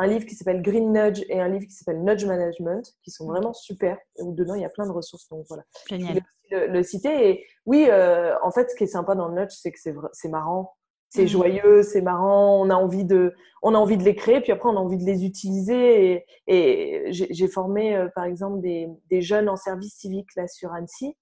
[0.00, 3.26] un livre qui s'appelle Green Nudge et un livre qui s'appelle Nudge Management, qui sont
[3.26, 3.98] vraiment super.
[4.18, 5.28] Où dedans, il y a plein de ressources.
[5.28, 5.62] Donc voilà.
[5.88, 6.22] Génial.
[6.50, 7.28] Le, le, citer.
[7.28, 10.28] Et oui, euh, en fait, ce qui est sympa dans le Nudge, c'est que c'est
[10.28, 10.74] marrant.
[11.10, 11.28] C'est mm.
[11.28, 14.68] joyeux, c'est marrant, on a, envie de, on a envie de les créer, puis après
[14.68, 16.14] on a envie de les utiliser.
[16.14, 20.72] Et, et j'ai formé euh, par exemple des, des, jeunes en service civique là sur
[20.72, 21.16] Annecy,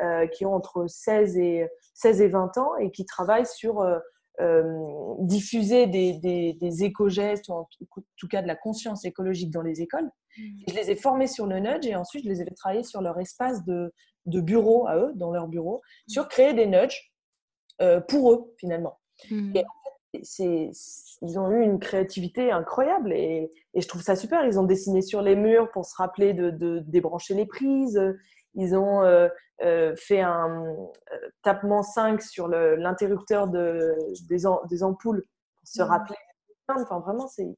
[0.00, 3.84] euh, qui ont entre 16 et, 16 et 20 ans et qui travaillent sur
[4.40, 6.14] euh, diffuser des,
[6.60, 7.68] des, éco-gestes, ou en
[8.16, 10.10] tout cas de la conscience écologique dans les écoles.
[10.36, 10.42] Mmh.
[10.68, 13.00] je les ai formés sur le nudge et ensuite je les ai fait travailler sur
[13.00, 13.92] leur espace de,
[14.26, 16.10] de bureau à eux, dans leur bureau, mmh.
[16.10, 17.12] sur créer des nudges
[17.80, 18.98] euh, pour eux finalement.
[19.30, 19.56] Mmh.
[19.56, 19.64] Et
[20.24, 20.70] c'est,
[21.22, 24.44] ils ont eu une créativité incroyable et, et, je trouve ça super.
[24.44, 28.00] Ils ont dessiné sur les murs pour se rappeler de, de débrancher les prises.
[28.54, 29.28] Ils ont euh,
[29.62, 30.86] euh, fait un euh,
[31.42, 33.94] tapement 5 sur l'interrupteur de,
[34.28, 35.86] des, des, ampoules pour se mmh.
[35.86, 36.16] rappeler.
[36.66, 37.54] Enfin, vraiment, c'est.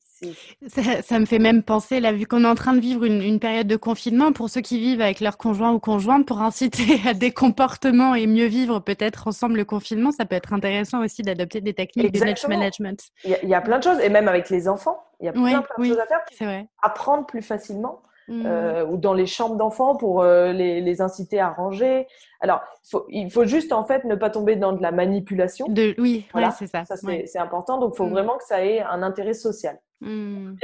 [0.67, 3.23] Ça, ça, me fait même penser, là, vu qu'on est en train de vivre une,
[3.23, 7.01] une, période de confinement, pour ceux qui vivent avec leur conjoint ou conjointe, pour inciter
[7.07, 11.23] à des comportements et mieux vivre peut-être ensemble le confinement, ça peut être intéressant aussi
[11.23, 13.01] d'adopter des techniques de de management.
[13.25, 15.63] Il y, a, plein de choses, et même avec les enfants, il y a plein,
[15.63, 16.25] plein de choses à faire.
[16.41, 16.67] Vrai.
[16.83, 18.03] Apprendre plus facilement.
[18.29, 18.45] Mmh.
[18.45, 22.09] Euh, ou dans les chambres d'enfants pour euh, les, les, inciter à ranger.
[22.41, 22.61] Alors,
[22.91, 25.69] faut, il faut juste en fait ne pas tomber dans de la manipulation.
[25.69, 26.85] De, oui, voilà, c'est ça.
[26.85, 27.79] ça c'est important.
[27.79, 28.11] Donc, il faut mmh.
[28.11, 29.79] vraiment que ça ait un intérêt social.
[30.01, 30.55] Mmh.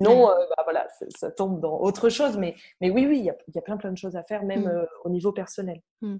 [0.00, 3.30] Non, euh, bah, voilà, ça, tombe dans autre chose, mais, mais oui, oui, il y
[3.30, 4.68] a, y a, plein, plein de choses à faire, même mmh.
[4.68, 5.80] euh, au niveau personnel.
[6.02, 6.16] Mmh.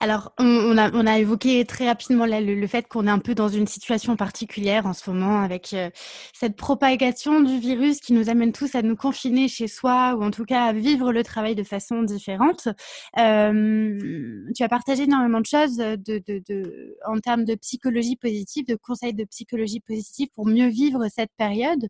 [0.00, 3.34] Alors, on, a, on, a, évoqué très rapidement là, le, fait qu'on est un peu
[3.34, 5.90] dans une situation particulière en ce moment avec euh,
[6.32, 10.30] cette propagation du virus qui nous amène tous à nous confiner chez soi ou en
[10.30, 12.68] tout cas à vivre le travail de façon différente.
[13.14, 18.76] tu as partagé énormément de choses de, de, de, en termes de psychologie positive, de
[18.76, 21.86] conseils de psychologie positive pour mieux vivre cette période.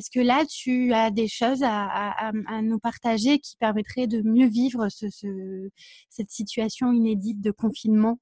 [0.00, 2.32] Est-ce que là, tu as des choses à,
[2.62, 8.18] nous partager qui permettraient de mieux vivre cette situation inédite de confinement?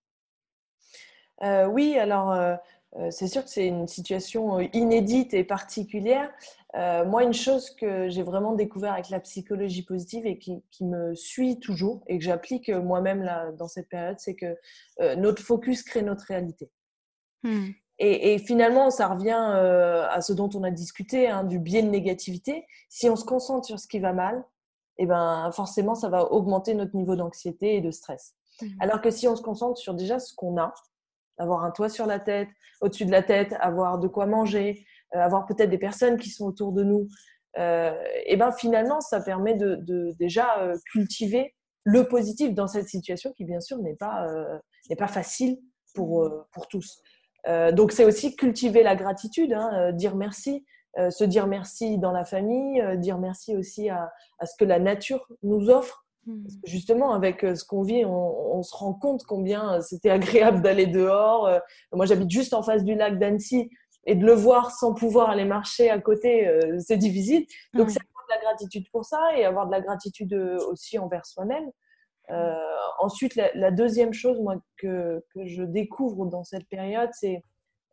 [1.44, 2.56] Euh, Oui, alors euh,
[2.96, 6.32] euh, c'est sûr que c'est une situation inédite et particulière.
[6.74, 11.60] moi, une chose que j'ai vraiment découvert avec la psychologie positive et qui, me suit
[11.60, 14.56] toujours et que j'applique moi-même dans cette période, c'est que
[15.14, 16.72] notre focus crée notre réalité.
[17.44, 17.68] Mmh.
[18.00, 21.88] Et, finalement, ça revient euh, à ce dont on a discuté, hein, du biais de
[21.88, 22.64] négativité.
[22.88, 24.44] Si on se concentre sur ce qui va mal,
[24.98, 28.34] eh ben, forcément, ça va augmenter notre niveau d'anxiété et de stress.
[28.60, 28.66] Mmh.
[28.80, 30.74] Alors que si on se concentre sur déjà ce qu'on a,
[31.38, 32.48] avoir un toit sur la tête,
[32.80, 34.84] au-dessus de la tête, avoir de quoi manger,
[35.14, 37.08] euh, avoir peut-être des personnes qui sont autour de nous,
[37.58, 42.88] euh, et ben finalement, ça permet de, de déjà euh, cultiver le positif dans cette
[42.88, 44.26] situation qui, bien sûr, n'est pas,
[44.98, 45.58] pas facile
[45.94, 46.44] pour, mmh.
[46.52, 47.00] pour tous.
[47.46, 50.64] Euh, donc c'est aussi cultiver la gratitude, hein, euh, dire merci,
[50.98, 54.10] euh, se dire merci dans la famille, dire merci aussi à,
[54.44, 56.04] ce que la nature nous offre.
[56.26, 56.44] Hmm.
[56.64, 61.48] justement, avec ce qu'on vit, on, se rend compte combien c'était agréable d'aller dehors.
[61.92, 63.70] Moi, j'habite juste en face du lac d'Annecy
[64.04, 67.46] et de le voir sans pouvoir aller marcher à côté, c'est difficile.
[67.72, 70.34] Donc, c'est avoir de la gratitude pour ça et avoir de la gratitude
[70.68, 71.70] aussi envers soi-même.
[72.30, 72.54] Euh,
[72.98, 77.42] ensuite, la, deuxième chose moi, que, que, je découvre dans cette période, c'est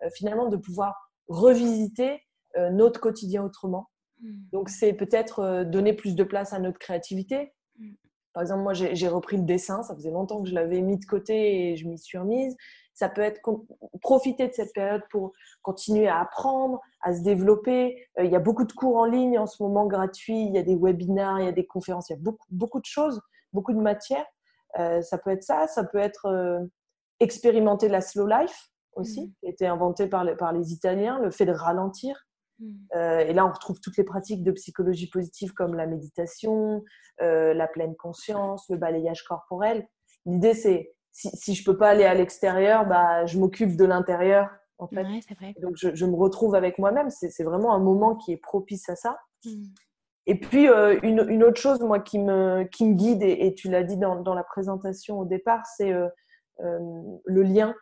[0.04, 2.22] euh, finalement de pouvoir revisiter
[2.58, 3.90] euh, notre quotidien autrement.
[4.22, 4.34] Hmm.
[4.52, 7.54] Donc, c'est peut-être donner plus de place à notre créativité.
[7.80, 7.94] Hmm.
[8.34, 9.82] Par exemple, moi, j'ai repris le dessin.
[9.84, 12.58] Ça faisait longtemps que je l'avais mis de côté et je m'y suis remise.
[12.94, 13.40] Ça peut être
[14.02, 18.08] profiter de cette période pour continuer à apprendre, à se développer.
[18.22, 20.48] il y a beaucoup de cours en ligne en ce moment gratuits.
[20.48, 22.10] Il y a des webinaires, il y a des conférences.
[22.10, 23.22] Il y a beaucoup, beaucoup de choses
[23.56, 24.26] beaucoup de matière.
[24.78, 26.60] Euh, ça peut être ça, ça peut être euh,
[27.20, 29.34] expérimenter la slow life aussi, mmh.
[29.40, 32.28] qui a été inventée par les, par les Italiens, le fait de ralentir.
[32.60, 32.72] Mmh.
[32.96, 36.84] Euh, et là, on retrouve toutes les pratiques de psychologie positive comme la méditation,
[37.20, 39.88] la pleine conscience, le balayage corporel.
[40.26, 44.50] L'idée, c'est si, si je peux pas aller à l'extérieur, bah, je m'occupe de l'intérieur.
[44.78, 45.06] En fait.
[45.62, 47.10] Donc, je, je, me retrouve avec moi-même.
[47.10, 49.18] C'est vraiment un moment qui est propice à ça.
[49.46, 49.64] Mmh.
[50.28, 54.34] Et puis, euh, une, autre chose, moi, qui me, guide, et, tu l'as dit dans,
[54.34, 56.08] la présentation au départ, c'est euh,
[56.62, 56.80] euh,
[57.26, 57.76] le lien,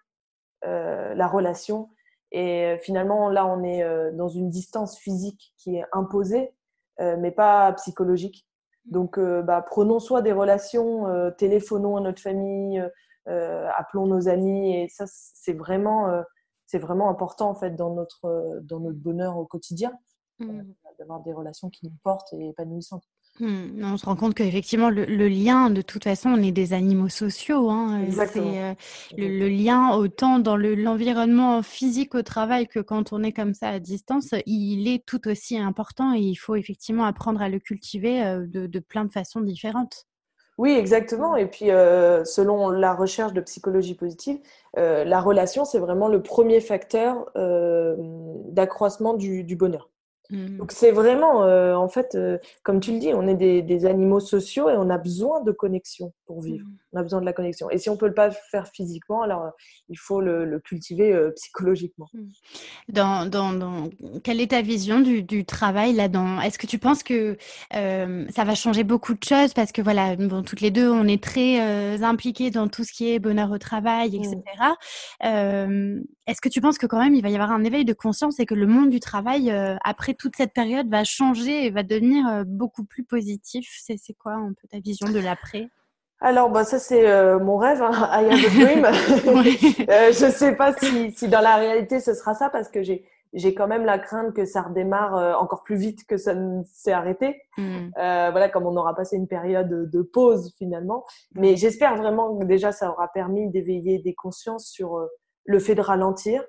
[0.63, 1.89] la relation.
[2.31, 6.53] Et finalement, là, on est dans une distance physique qui est imposée,
[6.99, 8.47] mais pas psychologique.
[8.85, 11.05] Donc, bah, prenons soit des relations,
[11.37, 12.81] téléphonons à notre famille,
[13.25, 16.23] appelons nos amis, et ça, c'est vraiment
[16.65, 19.91] c'est vraiment important en fait dans notre, dans notre bonheur au quotidien,
[20.39, 20.61] mmh.
[20.99, 23.03] D'avoir des relations qui nous portent et épanouissantes.
[23.39, 23.83] Mmh.
[23.83, 27.71] on se rend compte qu'effectivement, le, lien, de toute façon, on est des animaux sociaux.
[27.71, 28.05] Hein.
[28.37, 28.73] Euh,
[29.17, 33.79] le, lien, autant dans l'environnement physique au travail que quand on est comme ça à
[33.79, 38.45] distance, il est tout aussi important et il faut effectivement apprendre à le cultiver euh,
[38.45, 40.05] de, plein de façons différentes.
[40.59, 41.35] Oui, exactement.
[41.35, 44.37] Et puis, euh, selon la recherche de psychologie positive,
[44.75, 47.31] la relation, c'est vraiment le premier facteur
[48.51, 49.89] d'accroissement du bonheur.
[50.33, 50.57] Mmh.
[50.57, 54.19] Donc c'est vraiment, euh, en fait, euh, comme tu le dis, on est des, animaux
[54.19, 56.65] sociaux et on a besoin de connexion pour vivre.
[56.65, 56.77] Mmh.
[56.93, 57.69] On a besoin de la connexion.
[57.69, 59.49] Et si on peut le pas faire physiquement, alors euh,
[59.89, 62.07] il faut le, cultiver psychologiquement.
[62.13, 62.19] Mmh.
[62.89, 63.89] Dans, dans,
[64.23, 66.41] quelle est ta vision du, travail là-dedans?
[66.41, 67.37] Est-ce que tu penses que
[67.71, 69.53] ça va changer beaucoup de choses?
[69.53, 73.11] Parce que voilà, bon, toutes les deux, on est très impliqués dans tout ce qui
[73.11, 74.39] est bonheur au travail, etc.
[76.25, 78.39] Est-ce que tu penses que quand même il va y avoir un éveil de conscience
[78.39, 79.51] et que le monde du travail,
[79.83, 84.31] après toute cette période va changer et va devenir euh, beaucoup plus positif C'est quoi
[84.31, 85.67] un peu ta vision de l'après?
[86.21, 87.91] Alors, bah, ça, c'est euh, mon rêve, hein.
[88.13, 88.85] I have a dream.
[89.89, 93.03] Euh, je ne sais pas si, dans la réalité, ce sera ça, parce que j'ai,
[93.53, 97.41] quand même la crainte que ça redémarre encore plus vite que ça ne s'est arrêté.
[97.57, 97.89] Hmm.
[97.95, 101.03] voilà, comme on aura passé une période de pause, finalement.
[101.35, 105.05] Mais j'espère vraiment que déjà, ça aura permis d'éveiller des consciences sur
[105.43, 106.43] le fait de ralentir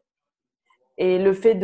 [0.97, 1.59] et le fait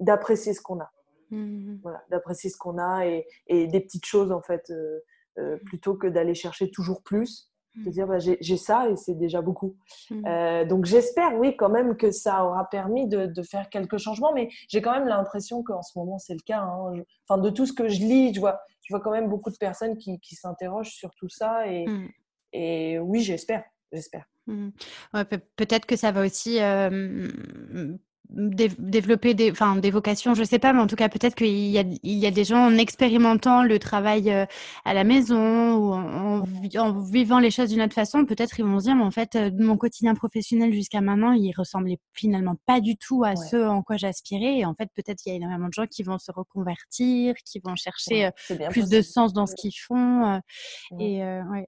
[0.00, 0.90] d'apprécier ce qu'on a.
[1.34, 1.80] Mmh.
[1.82, 5.00] Voilà, d'apprécier ce qu'on a et, et, des petites choses en fait, euh,
[5.38, 7.50] euh, plutôt que d'aller chercher toujours plus.
[7.76, 7.92] De mmh.
[7.92, 9.76] dire bah, j'ai ça et c'est déjà beaucoup.
[10.08, 10.26] Mmh.
[10.26, 14.32] Euh, donc j'espère, oui, quand même que ça aura permis de, de faire quelques changements,
[14.32, 16.60] mais j'ai quand même l'impression qu'en ce moment c'est le cas.
[16.60, 17.02] Hein.
[17.26, 19.56] enfin, de tout ce que je lis, je vois, je vois quand même beaucoup de
[19.56, 21.84] personnes qui, qui s'interrogent sur tout ça et,
[22.52, 24.24] et oui, j'espère, j'espère.
[24.46, 25.24] Ouais,
[25.56, 26.60] peut-être que ça va aussi
[28.30, 31.78] développer des, enfin, des vocations, je sais pas, mais en tout cas, peut-être qu'il y
[31.78, 34.46] a, il y a des gens en expérimentant le travail euh,
[34.84, 38.78] à la maison ou en, en, vivant les choses d'une autre façon, peut-être ils vont
[38.78, 42.80] se dire, mais en fait, euh, mon quotidien professionnel jusqu'à maintenant, il ressemblait finalement pas
[42.80, 44.58] du tout à ce en quoi j'aspirais.
[44.58, 47.60] Et en fait, peut-être il y a énormément de gens qui vont se reconvertir, qui
[47.62, 50.40] vont chercher euh, plus de sens dans ce qu'ils font.
[50.98, 51.20] Et,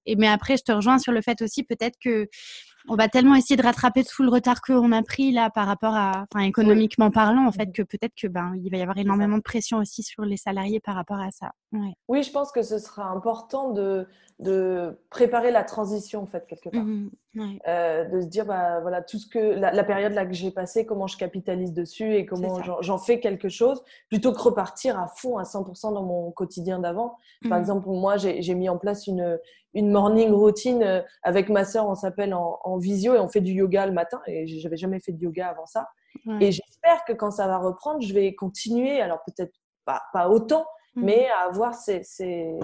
[0.06, 2.28] et mais après, je te rejoins sur le fait aussi, peut-être que
[2.88, 5.94] on va tellement essayer de rattraper tout le retard qu'on a pris là par rapport
[5.94, 9.36] à, enfin, économiquement parlant, en fait, que peut-être que ben, il va y avoir énormément
[9.36, 11.52] de pression aussi sur les salariés par rapport à ça.
[12.08, 14.06] Oui, je pense que ce sera important de,
[14.38, 16.84] de préparer la transition, en fait, quelque part.
[17.68, 20.86] Euh, de se dire, bah, voilà, tout ce que la, période là que j'ai passée,
[20.86, 25.38] comment je capitalise dessus et comment j'en fais quelque chose, plutôt que repartir à fond,
[25.38, 27.16] à 100% dans mon quotidien d'avant.
[27.48, 27.60] Par mmh.
[27.60, 29.38] exemple, moi, j'ai mis en place une,
[29.74, 33.40] une morning routine euh, avec ma sœur, on s'appelle en, en, visio et on fait
[33.40, 34.20] du yoga le matin.
[34.26, 35.88] Et j'avais jamais fait de yoga avant ça.
[36.40, 39.00] Et j'espère que quand ça va reprendre, je vais continuer.
[39.00, 39.52] Alors peut-être
[39.84, 41.04] pas, pas autant, mmh.
[41.04, 42.58] mais à avoir ces, ces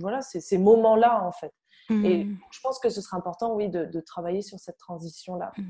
[0.00, 1.52] voilà, ces, moments-là, en fait.
[1.90, 2.38] Et mmh.
[2.50, 5.62] je pense que ce sera important, oui, de, travailler sur cette transition-là mmh.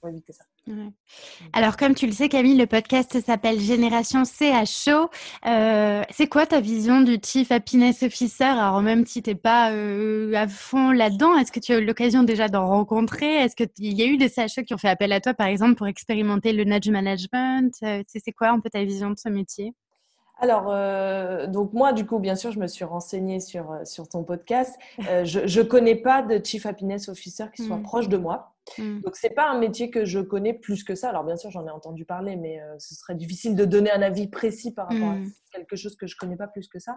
[0.00, 0.44] pour éviter ça.
[0.66, 0.90] Mmh.
[1.52, 5.10] Alors, comme tu le sais, Camille, le podcast s'appelle Génération CHO.
[5.46, 8.44] Euh, c'est quoi ta vision du Chief Happiness Officer?
[8.44, 11.84] Alors, même si tu n'es pas euh, à fond là-dedans, est-ce que tu as eu
[11.84, 13.36] l'occasion déjà d'en rencontrer?
[13.36, 15.74] Est-ce qu'il y a eu des CHO qui ont fait appel à toi, par exemple,
[15.74, 17.74] pour expérimenter le nudge management?
[17.82, 19.74] Euh, C'est quoi un peu ta vision de ce métier?
[20.40, 24.08] Alors, euh, donc moi, du coup, bien sûr, je me suis renseignée sur, euh, sur
[24.08, 24.76] ton podcast.
[25.08, 27.82] Euh, je ne connais pas de Chief Happiness Officer qui soit mm.
[27.82, 28.54] proche de moi.
[28.78, 29.00] Mm.
[29.00, 31.08] Donc, ce n'est pas un métier que je connais plus que ça.
[31.08, 34.28] Alors, bien sûr, j'en ai entendu parler, mais ce serait difficile de donner un avis
[34.28, 35.32] précis par rapport à mm.
[35.52, 36.96] quelque chose que je ne connais pas plus que ça.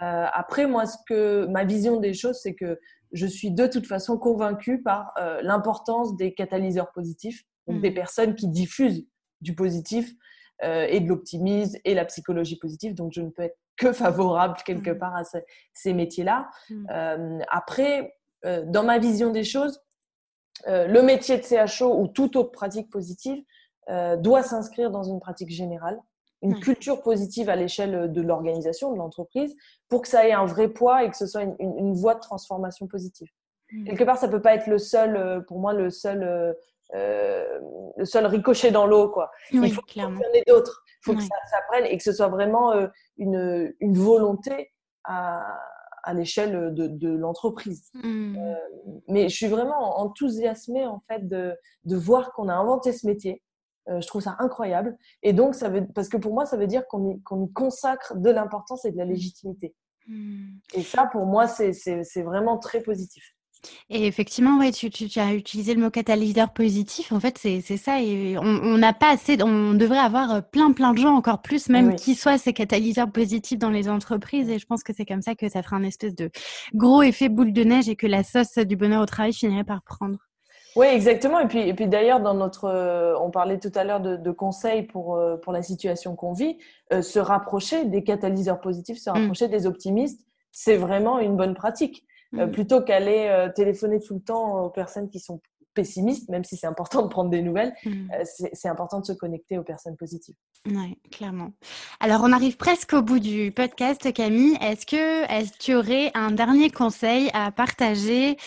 [0.00, 2.78] après, moi, ce que, ma vision des choses, c'est que
[3.12, 8.48] je suis de toute façon convaincue par l'importance des catalyseurs positifs, donc des personnes qui
[8.48, 9.06] diffusent
[9.40, 10.14] du positif
[10.62, 12.94] euh, et de l'optimisme et la psychologie positive.
[12.94, 14.98] Donc, je ne peux être que favorable quelque mmh.
[14.98, 15.22] part à
[15.72, 16.48] ces, métiers-là.
[16.70, 16.86] Mmh.
[16.90, 19.80] Euh, après, euh, dans ma vision des choses,
[20.66, 23.42] le métier de CHO ou toute autre pratique positive
[23.88, 25.98] doit s'inscrire dans une pratique générale,
[26.42, 29.56] une culture positive à l'échelle de l'organisation, de l'entreprise,
[29.88, 32.20] pour que ça ait un vrai poids et que ce soit une, une voie de
[32.20, 33.28] transformation positive.
[33.84, 36.54] Quelque part, ça peut pas être le seul, pour moi, le seul
[36.94, 37.60] euh,
[37.96, 39.10] le seul ricochet dans l'eau.
[39.10, 39.30] quoi.
[39.50, 40.82] il faut qu'il y en ait d'autres.
[40.86, 41.36] Il faut que ça,
[41.68, 42.86] prenne et que ce soit vraiment euh,
[43.18, 44.72] une, une, volonté
[45.04, 45.58] à,
[46.02, 47.90] à l'échelle de, de l'entreprise.
[47.94, 48.36] Mmh.
[48.38, 48.54] Euh,
[49.08, 51.54] mais je suis vraiment enthousiasmée en fait de,
[51.84, 53.42] de voir qu'on a inventé ce métier.
[53.86, 54.96] je trouve ça incroyable.
[55.22, 58.16] Et donc, ça veut, parce que pour moi, ça veut dire qu'on y, y consacre
[58.16, 59.74] de l'importance et de la légitimité.
[60.06, 60.58] Mmh.
[60.74, 63.33] Et ça, pour moi, c'est vraiment très positif.
[63.90, 67.12] Et effectivement, ouais, tu, tu, as utilisé le mot catalyseur positif.
[67.12, 68.00] En fait, c'est ça.
[68.00, 69.36] Et on n'a pas assez.
[69.42, 73.10] On devrait avoir euh, plein, plein de gens, encore plus, même qui soient ces catalyseurs
[73.10, 74.48] positifs dans les entreprises.
[74.50, 76.30] Et je pense que c'est comme ça que ça fera un espèce de
[76.74, 79.82] gros effet boule de neige et que la sauce du bonheur au travail finirait par
[79.82, 80.18] prendre.
[80.76, 81.38] Oui, exactement.
[81.38, 84.82] Et puis, et puis d'ailleurs, dans notre, euh, on parlait tout à l'heure de, conseils
[84.82, 86.58] pour, euh, pour la situation qu'on vit,
[87.00, 89.12] se rapprocher des catalyseurs positifs, se mmh.
[89.12, 92.04] rapprocher des optimistes, c'est vraiment une bonne pratique.
[92.38, 92.52] Euh, mm.
[92.52, 95.40] plutôt qu'aller euh, téléphoner tout le temps aux personnes qui sont
[95.74, 97.90] pessimistes, même si c'est important de prendre des nouvelles, mm.
[97.90, 100.36] euh, c'est important de se connecter aux personnes positives.
[100.66, 101.50] Oui, clairement.
[102.00, 104.56] Alors, on arrive presque au bout du podcast, Camille.
[104.62, 108.38] Est-ce que est tu aurais un dernier conseil à partager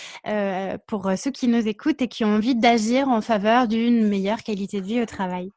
[0.88, 4.81] pour ceux qui nous écoutent et qui ont envie d'agir en faveur d'une meilleure qualité
[4.81, 5.51] de vie au travail?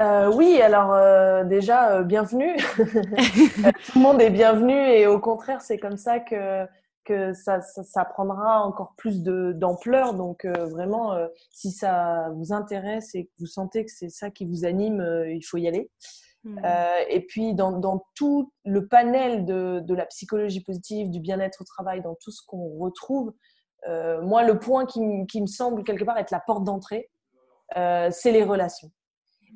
[0.00, 2.54] Euh, oui, alors euh, déjà, euh, bienvenue.
[2.76, 6.66] Tout le monde est bienvenu et au contraire, c'est comme ça que,
[7.04, 10.12] que ça, ça, prendra encore plus d'ampleur.
[10.12, 11.16] Donc vraiment,
[11.50, 15.42] si ça vous intéresse et que vous sentez que c'est ça qui vous anime, il
[15.42, 15.90] faut y aller.
[16.44, 16.60] Mmh.
[17.08, 21.64] et puis, dans, dans, tout le panel de, de la psychologie positive, du bien-être au
[21.64, 23.32] travail, dans tout ce qu'on retrouve,
[24.22, 27.08] moi, le point qui, qui, me semble quelque part être la porte d'entrée,
[27.74, 28.90] c'est les relations.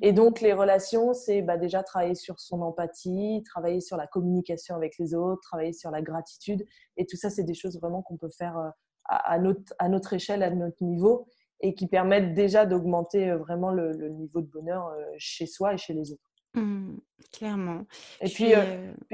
[0.01, 4.75] Et donc, les relations, c'est bah, déjà travailler sur son empathie, travailler sur la communication
[4.75, 6.65] avec les autres, travailler sur la gratitude.
[6.97, 8.69] Et tout ça, c'est des choses vraiment qu'on peut faire euh,
[9.05, 11.27] à, notre, à notre échelle, à notre niveau,
[11.59, 15.77] et qui permettent déjà d'augmenter euh, vraiment le, niveau de bonheur euh, chez soi et
[15.77, 16.21] chez les autres.
[16.55, 16.97] Mmh,
[17.31, 17.83] clairement.
[18.21, 18.53] Et puis,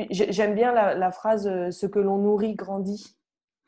[0.10, 3.16] j'aime bien la, phrase Ce que l'on nourrit grandit.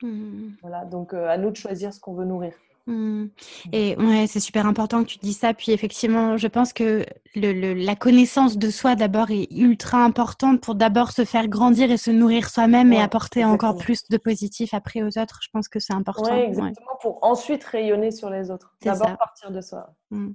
[0.02, 0.54] Mmh.
[0.62, 2.54] Voilà, donc à nous de choisir ce qu'on veut nourrir.
[2.90, 3.30] Mmh.
[3.72, 5.54] Et ouais, c'est super important que tu dis ça.
[5.54, 10.74] Puis effectivement, je pense que le, la connaissance de soi d'abord est ultra importante pour
[10.74, 15.04] d'abord se faire grandir et se nourrir soi-même et apporter encore plus de positif après
[15.04, 15.40] aux autres.
[15.44, 16.36] Je pense que c'est important.
[16.36, 18.74] Exactement, pour ensuite rayonner sur les autres.
[18.82, 19.94] D'abord partir de soi.
[20.12, 20.32] Mmh.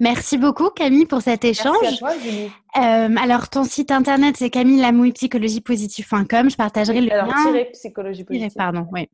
[0.00, 1.76] Merci beaucoup Camille pour cet échange.
[1.82, 2.82] Merci à toi.
[2.82, 6.50] Euh, alors ton site internet c'est camillelamouillePsychologiePositive.com.
[6.50, 7.64] Je partagerai le alors, lien.
[7.72, 8.52] psychologie positive.
[8.56, 9.08] Pardon, oui.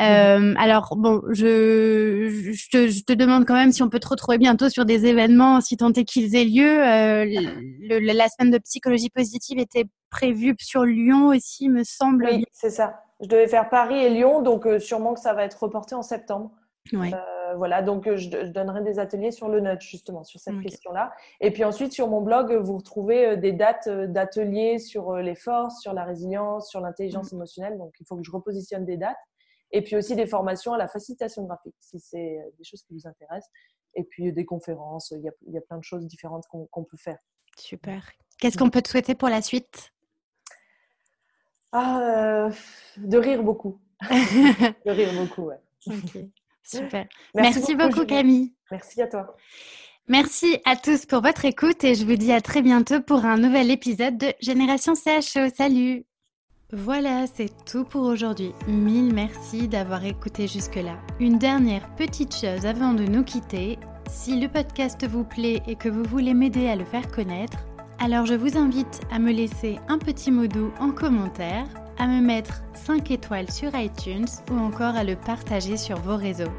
[0.00, 4.08] Euh, alors bon, je, je, te, je, te, demande quand même si on peut te
[4.08, 6.84] retrouver bientôt sur des événements, si tant est qu'ils aient lieu.
[6.84, 12.28] Euh, le, la semaine de psychologie positive était prévue sur Lyon aussi, me semble.
[12.30, 13.02] Oui, c'est ça.
[13.20, 16.50] Je devais faire Paris et Lyon, donc sûrement que ça va être reporté en septembre.
[16.92, 17.12] Ouais.
[17.14, 21.12] Euh, voilà, donc euh, je, donnerai des ateliers sur le nudge, justement, sur cette question-là.
[21.40, 25.80] Et puis ensuite, sur mon blog, vous retrouvez euh, des dates d'ateliers sur les forces,
[25.80, 27.36] sur la résilience, sur l'intelligence mm.
[27.36, 27.78] émotionnelle.
[27.78, 29.16] Donc, il faut que je repositionne des dates.
[29.70, 33.06] Et puis aussi des formations à la facilitation graphique, si c'est des choses qui vous
[33.06, 33.50] intéressent.
[33.94, 36.84] Et puis des conférences, il y a, il y a plein de choses différentes qu'on
[36.84, 37.16] peut faire.
[37.56, 38.10] Super.
[38.38, 39.92] Qu'est-ce qu'on peut te souhaiter pour la suite?
[41.72, 42.50] Ah,
[42.98, 43.80] De rire beaucoup.
[44.02, 45.60] de rire beaucoup, ouais.
[46.62, 47.06] Super.
[47.34, 48.54] Merci, beaucoup, Camille.
[48.70, 49.36] Merci à toi.
[50.08, 53.36] Merci à tous pour votre écoute et je vous dis à très bientôt pour un
[53.36, 55.48] nouvel épisode de Génération CHO.
[55.56, 56.04] Salut
[56.74, 58.54] voilà, c'est tout pour aujourd'hui.
[58.66, 60.96] Mille merci d'avoir écouté jusque-là.
[61.20, 63.78] Une dernière petite chose avant de nous quitter.
[64.08, 67.58] Si le podcast vous plaît et que vous voulez m'aider à le faire connaître,
[67.98, 71.66] alors je vous invite à me laisser un petit mot doux en commentaire
[71.98, 76.52] à me mettre 5 étoiles sur iTunes ou encore à le partager sur vos réseaux.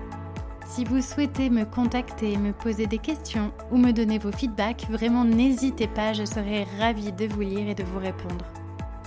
[0.66, 5.24] Si vous souhaitez me contacter, me poser des questions ou me donner vos feedbacks, vraiment
[5.24, 8.46] n'hésitez pas, je serai ravie de vous lire et de vous répondre.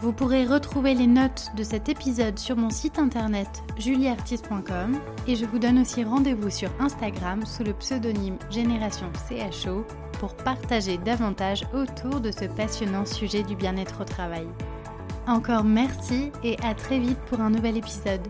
[0.03, 5.47] Vous pourrez retrouver les notes de cet épisode sur mon site internet julieartiste.com et je
[5.47, 9.87] vous donne aussi rendez-vous sur Instagram sous le pseudonyme Génération CHO
[10.21, 14.47] pour partager davantage autour de ce passionnant sujet du bien-être au travail.
[15.27, 18.21] Encore merci et à très vite pour un nouvel épisode.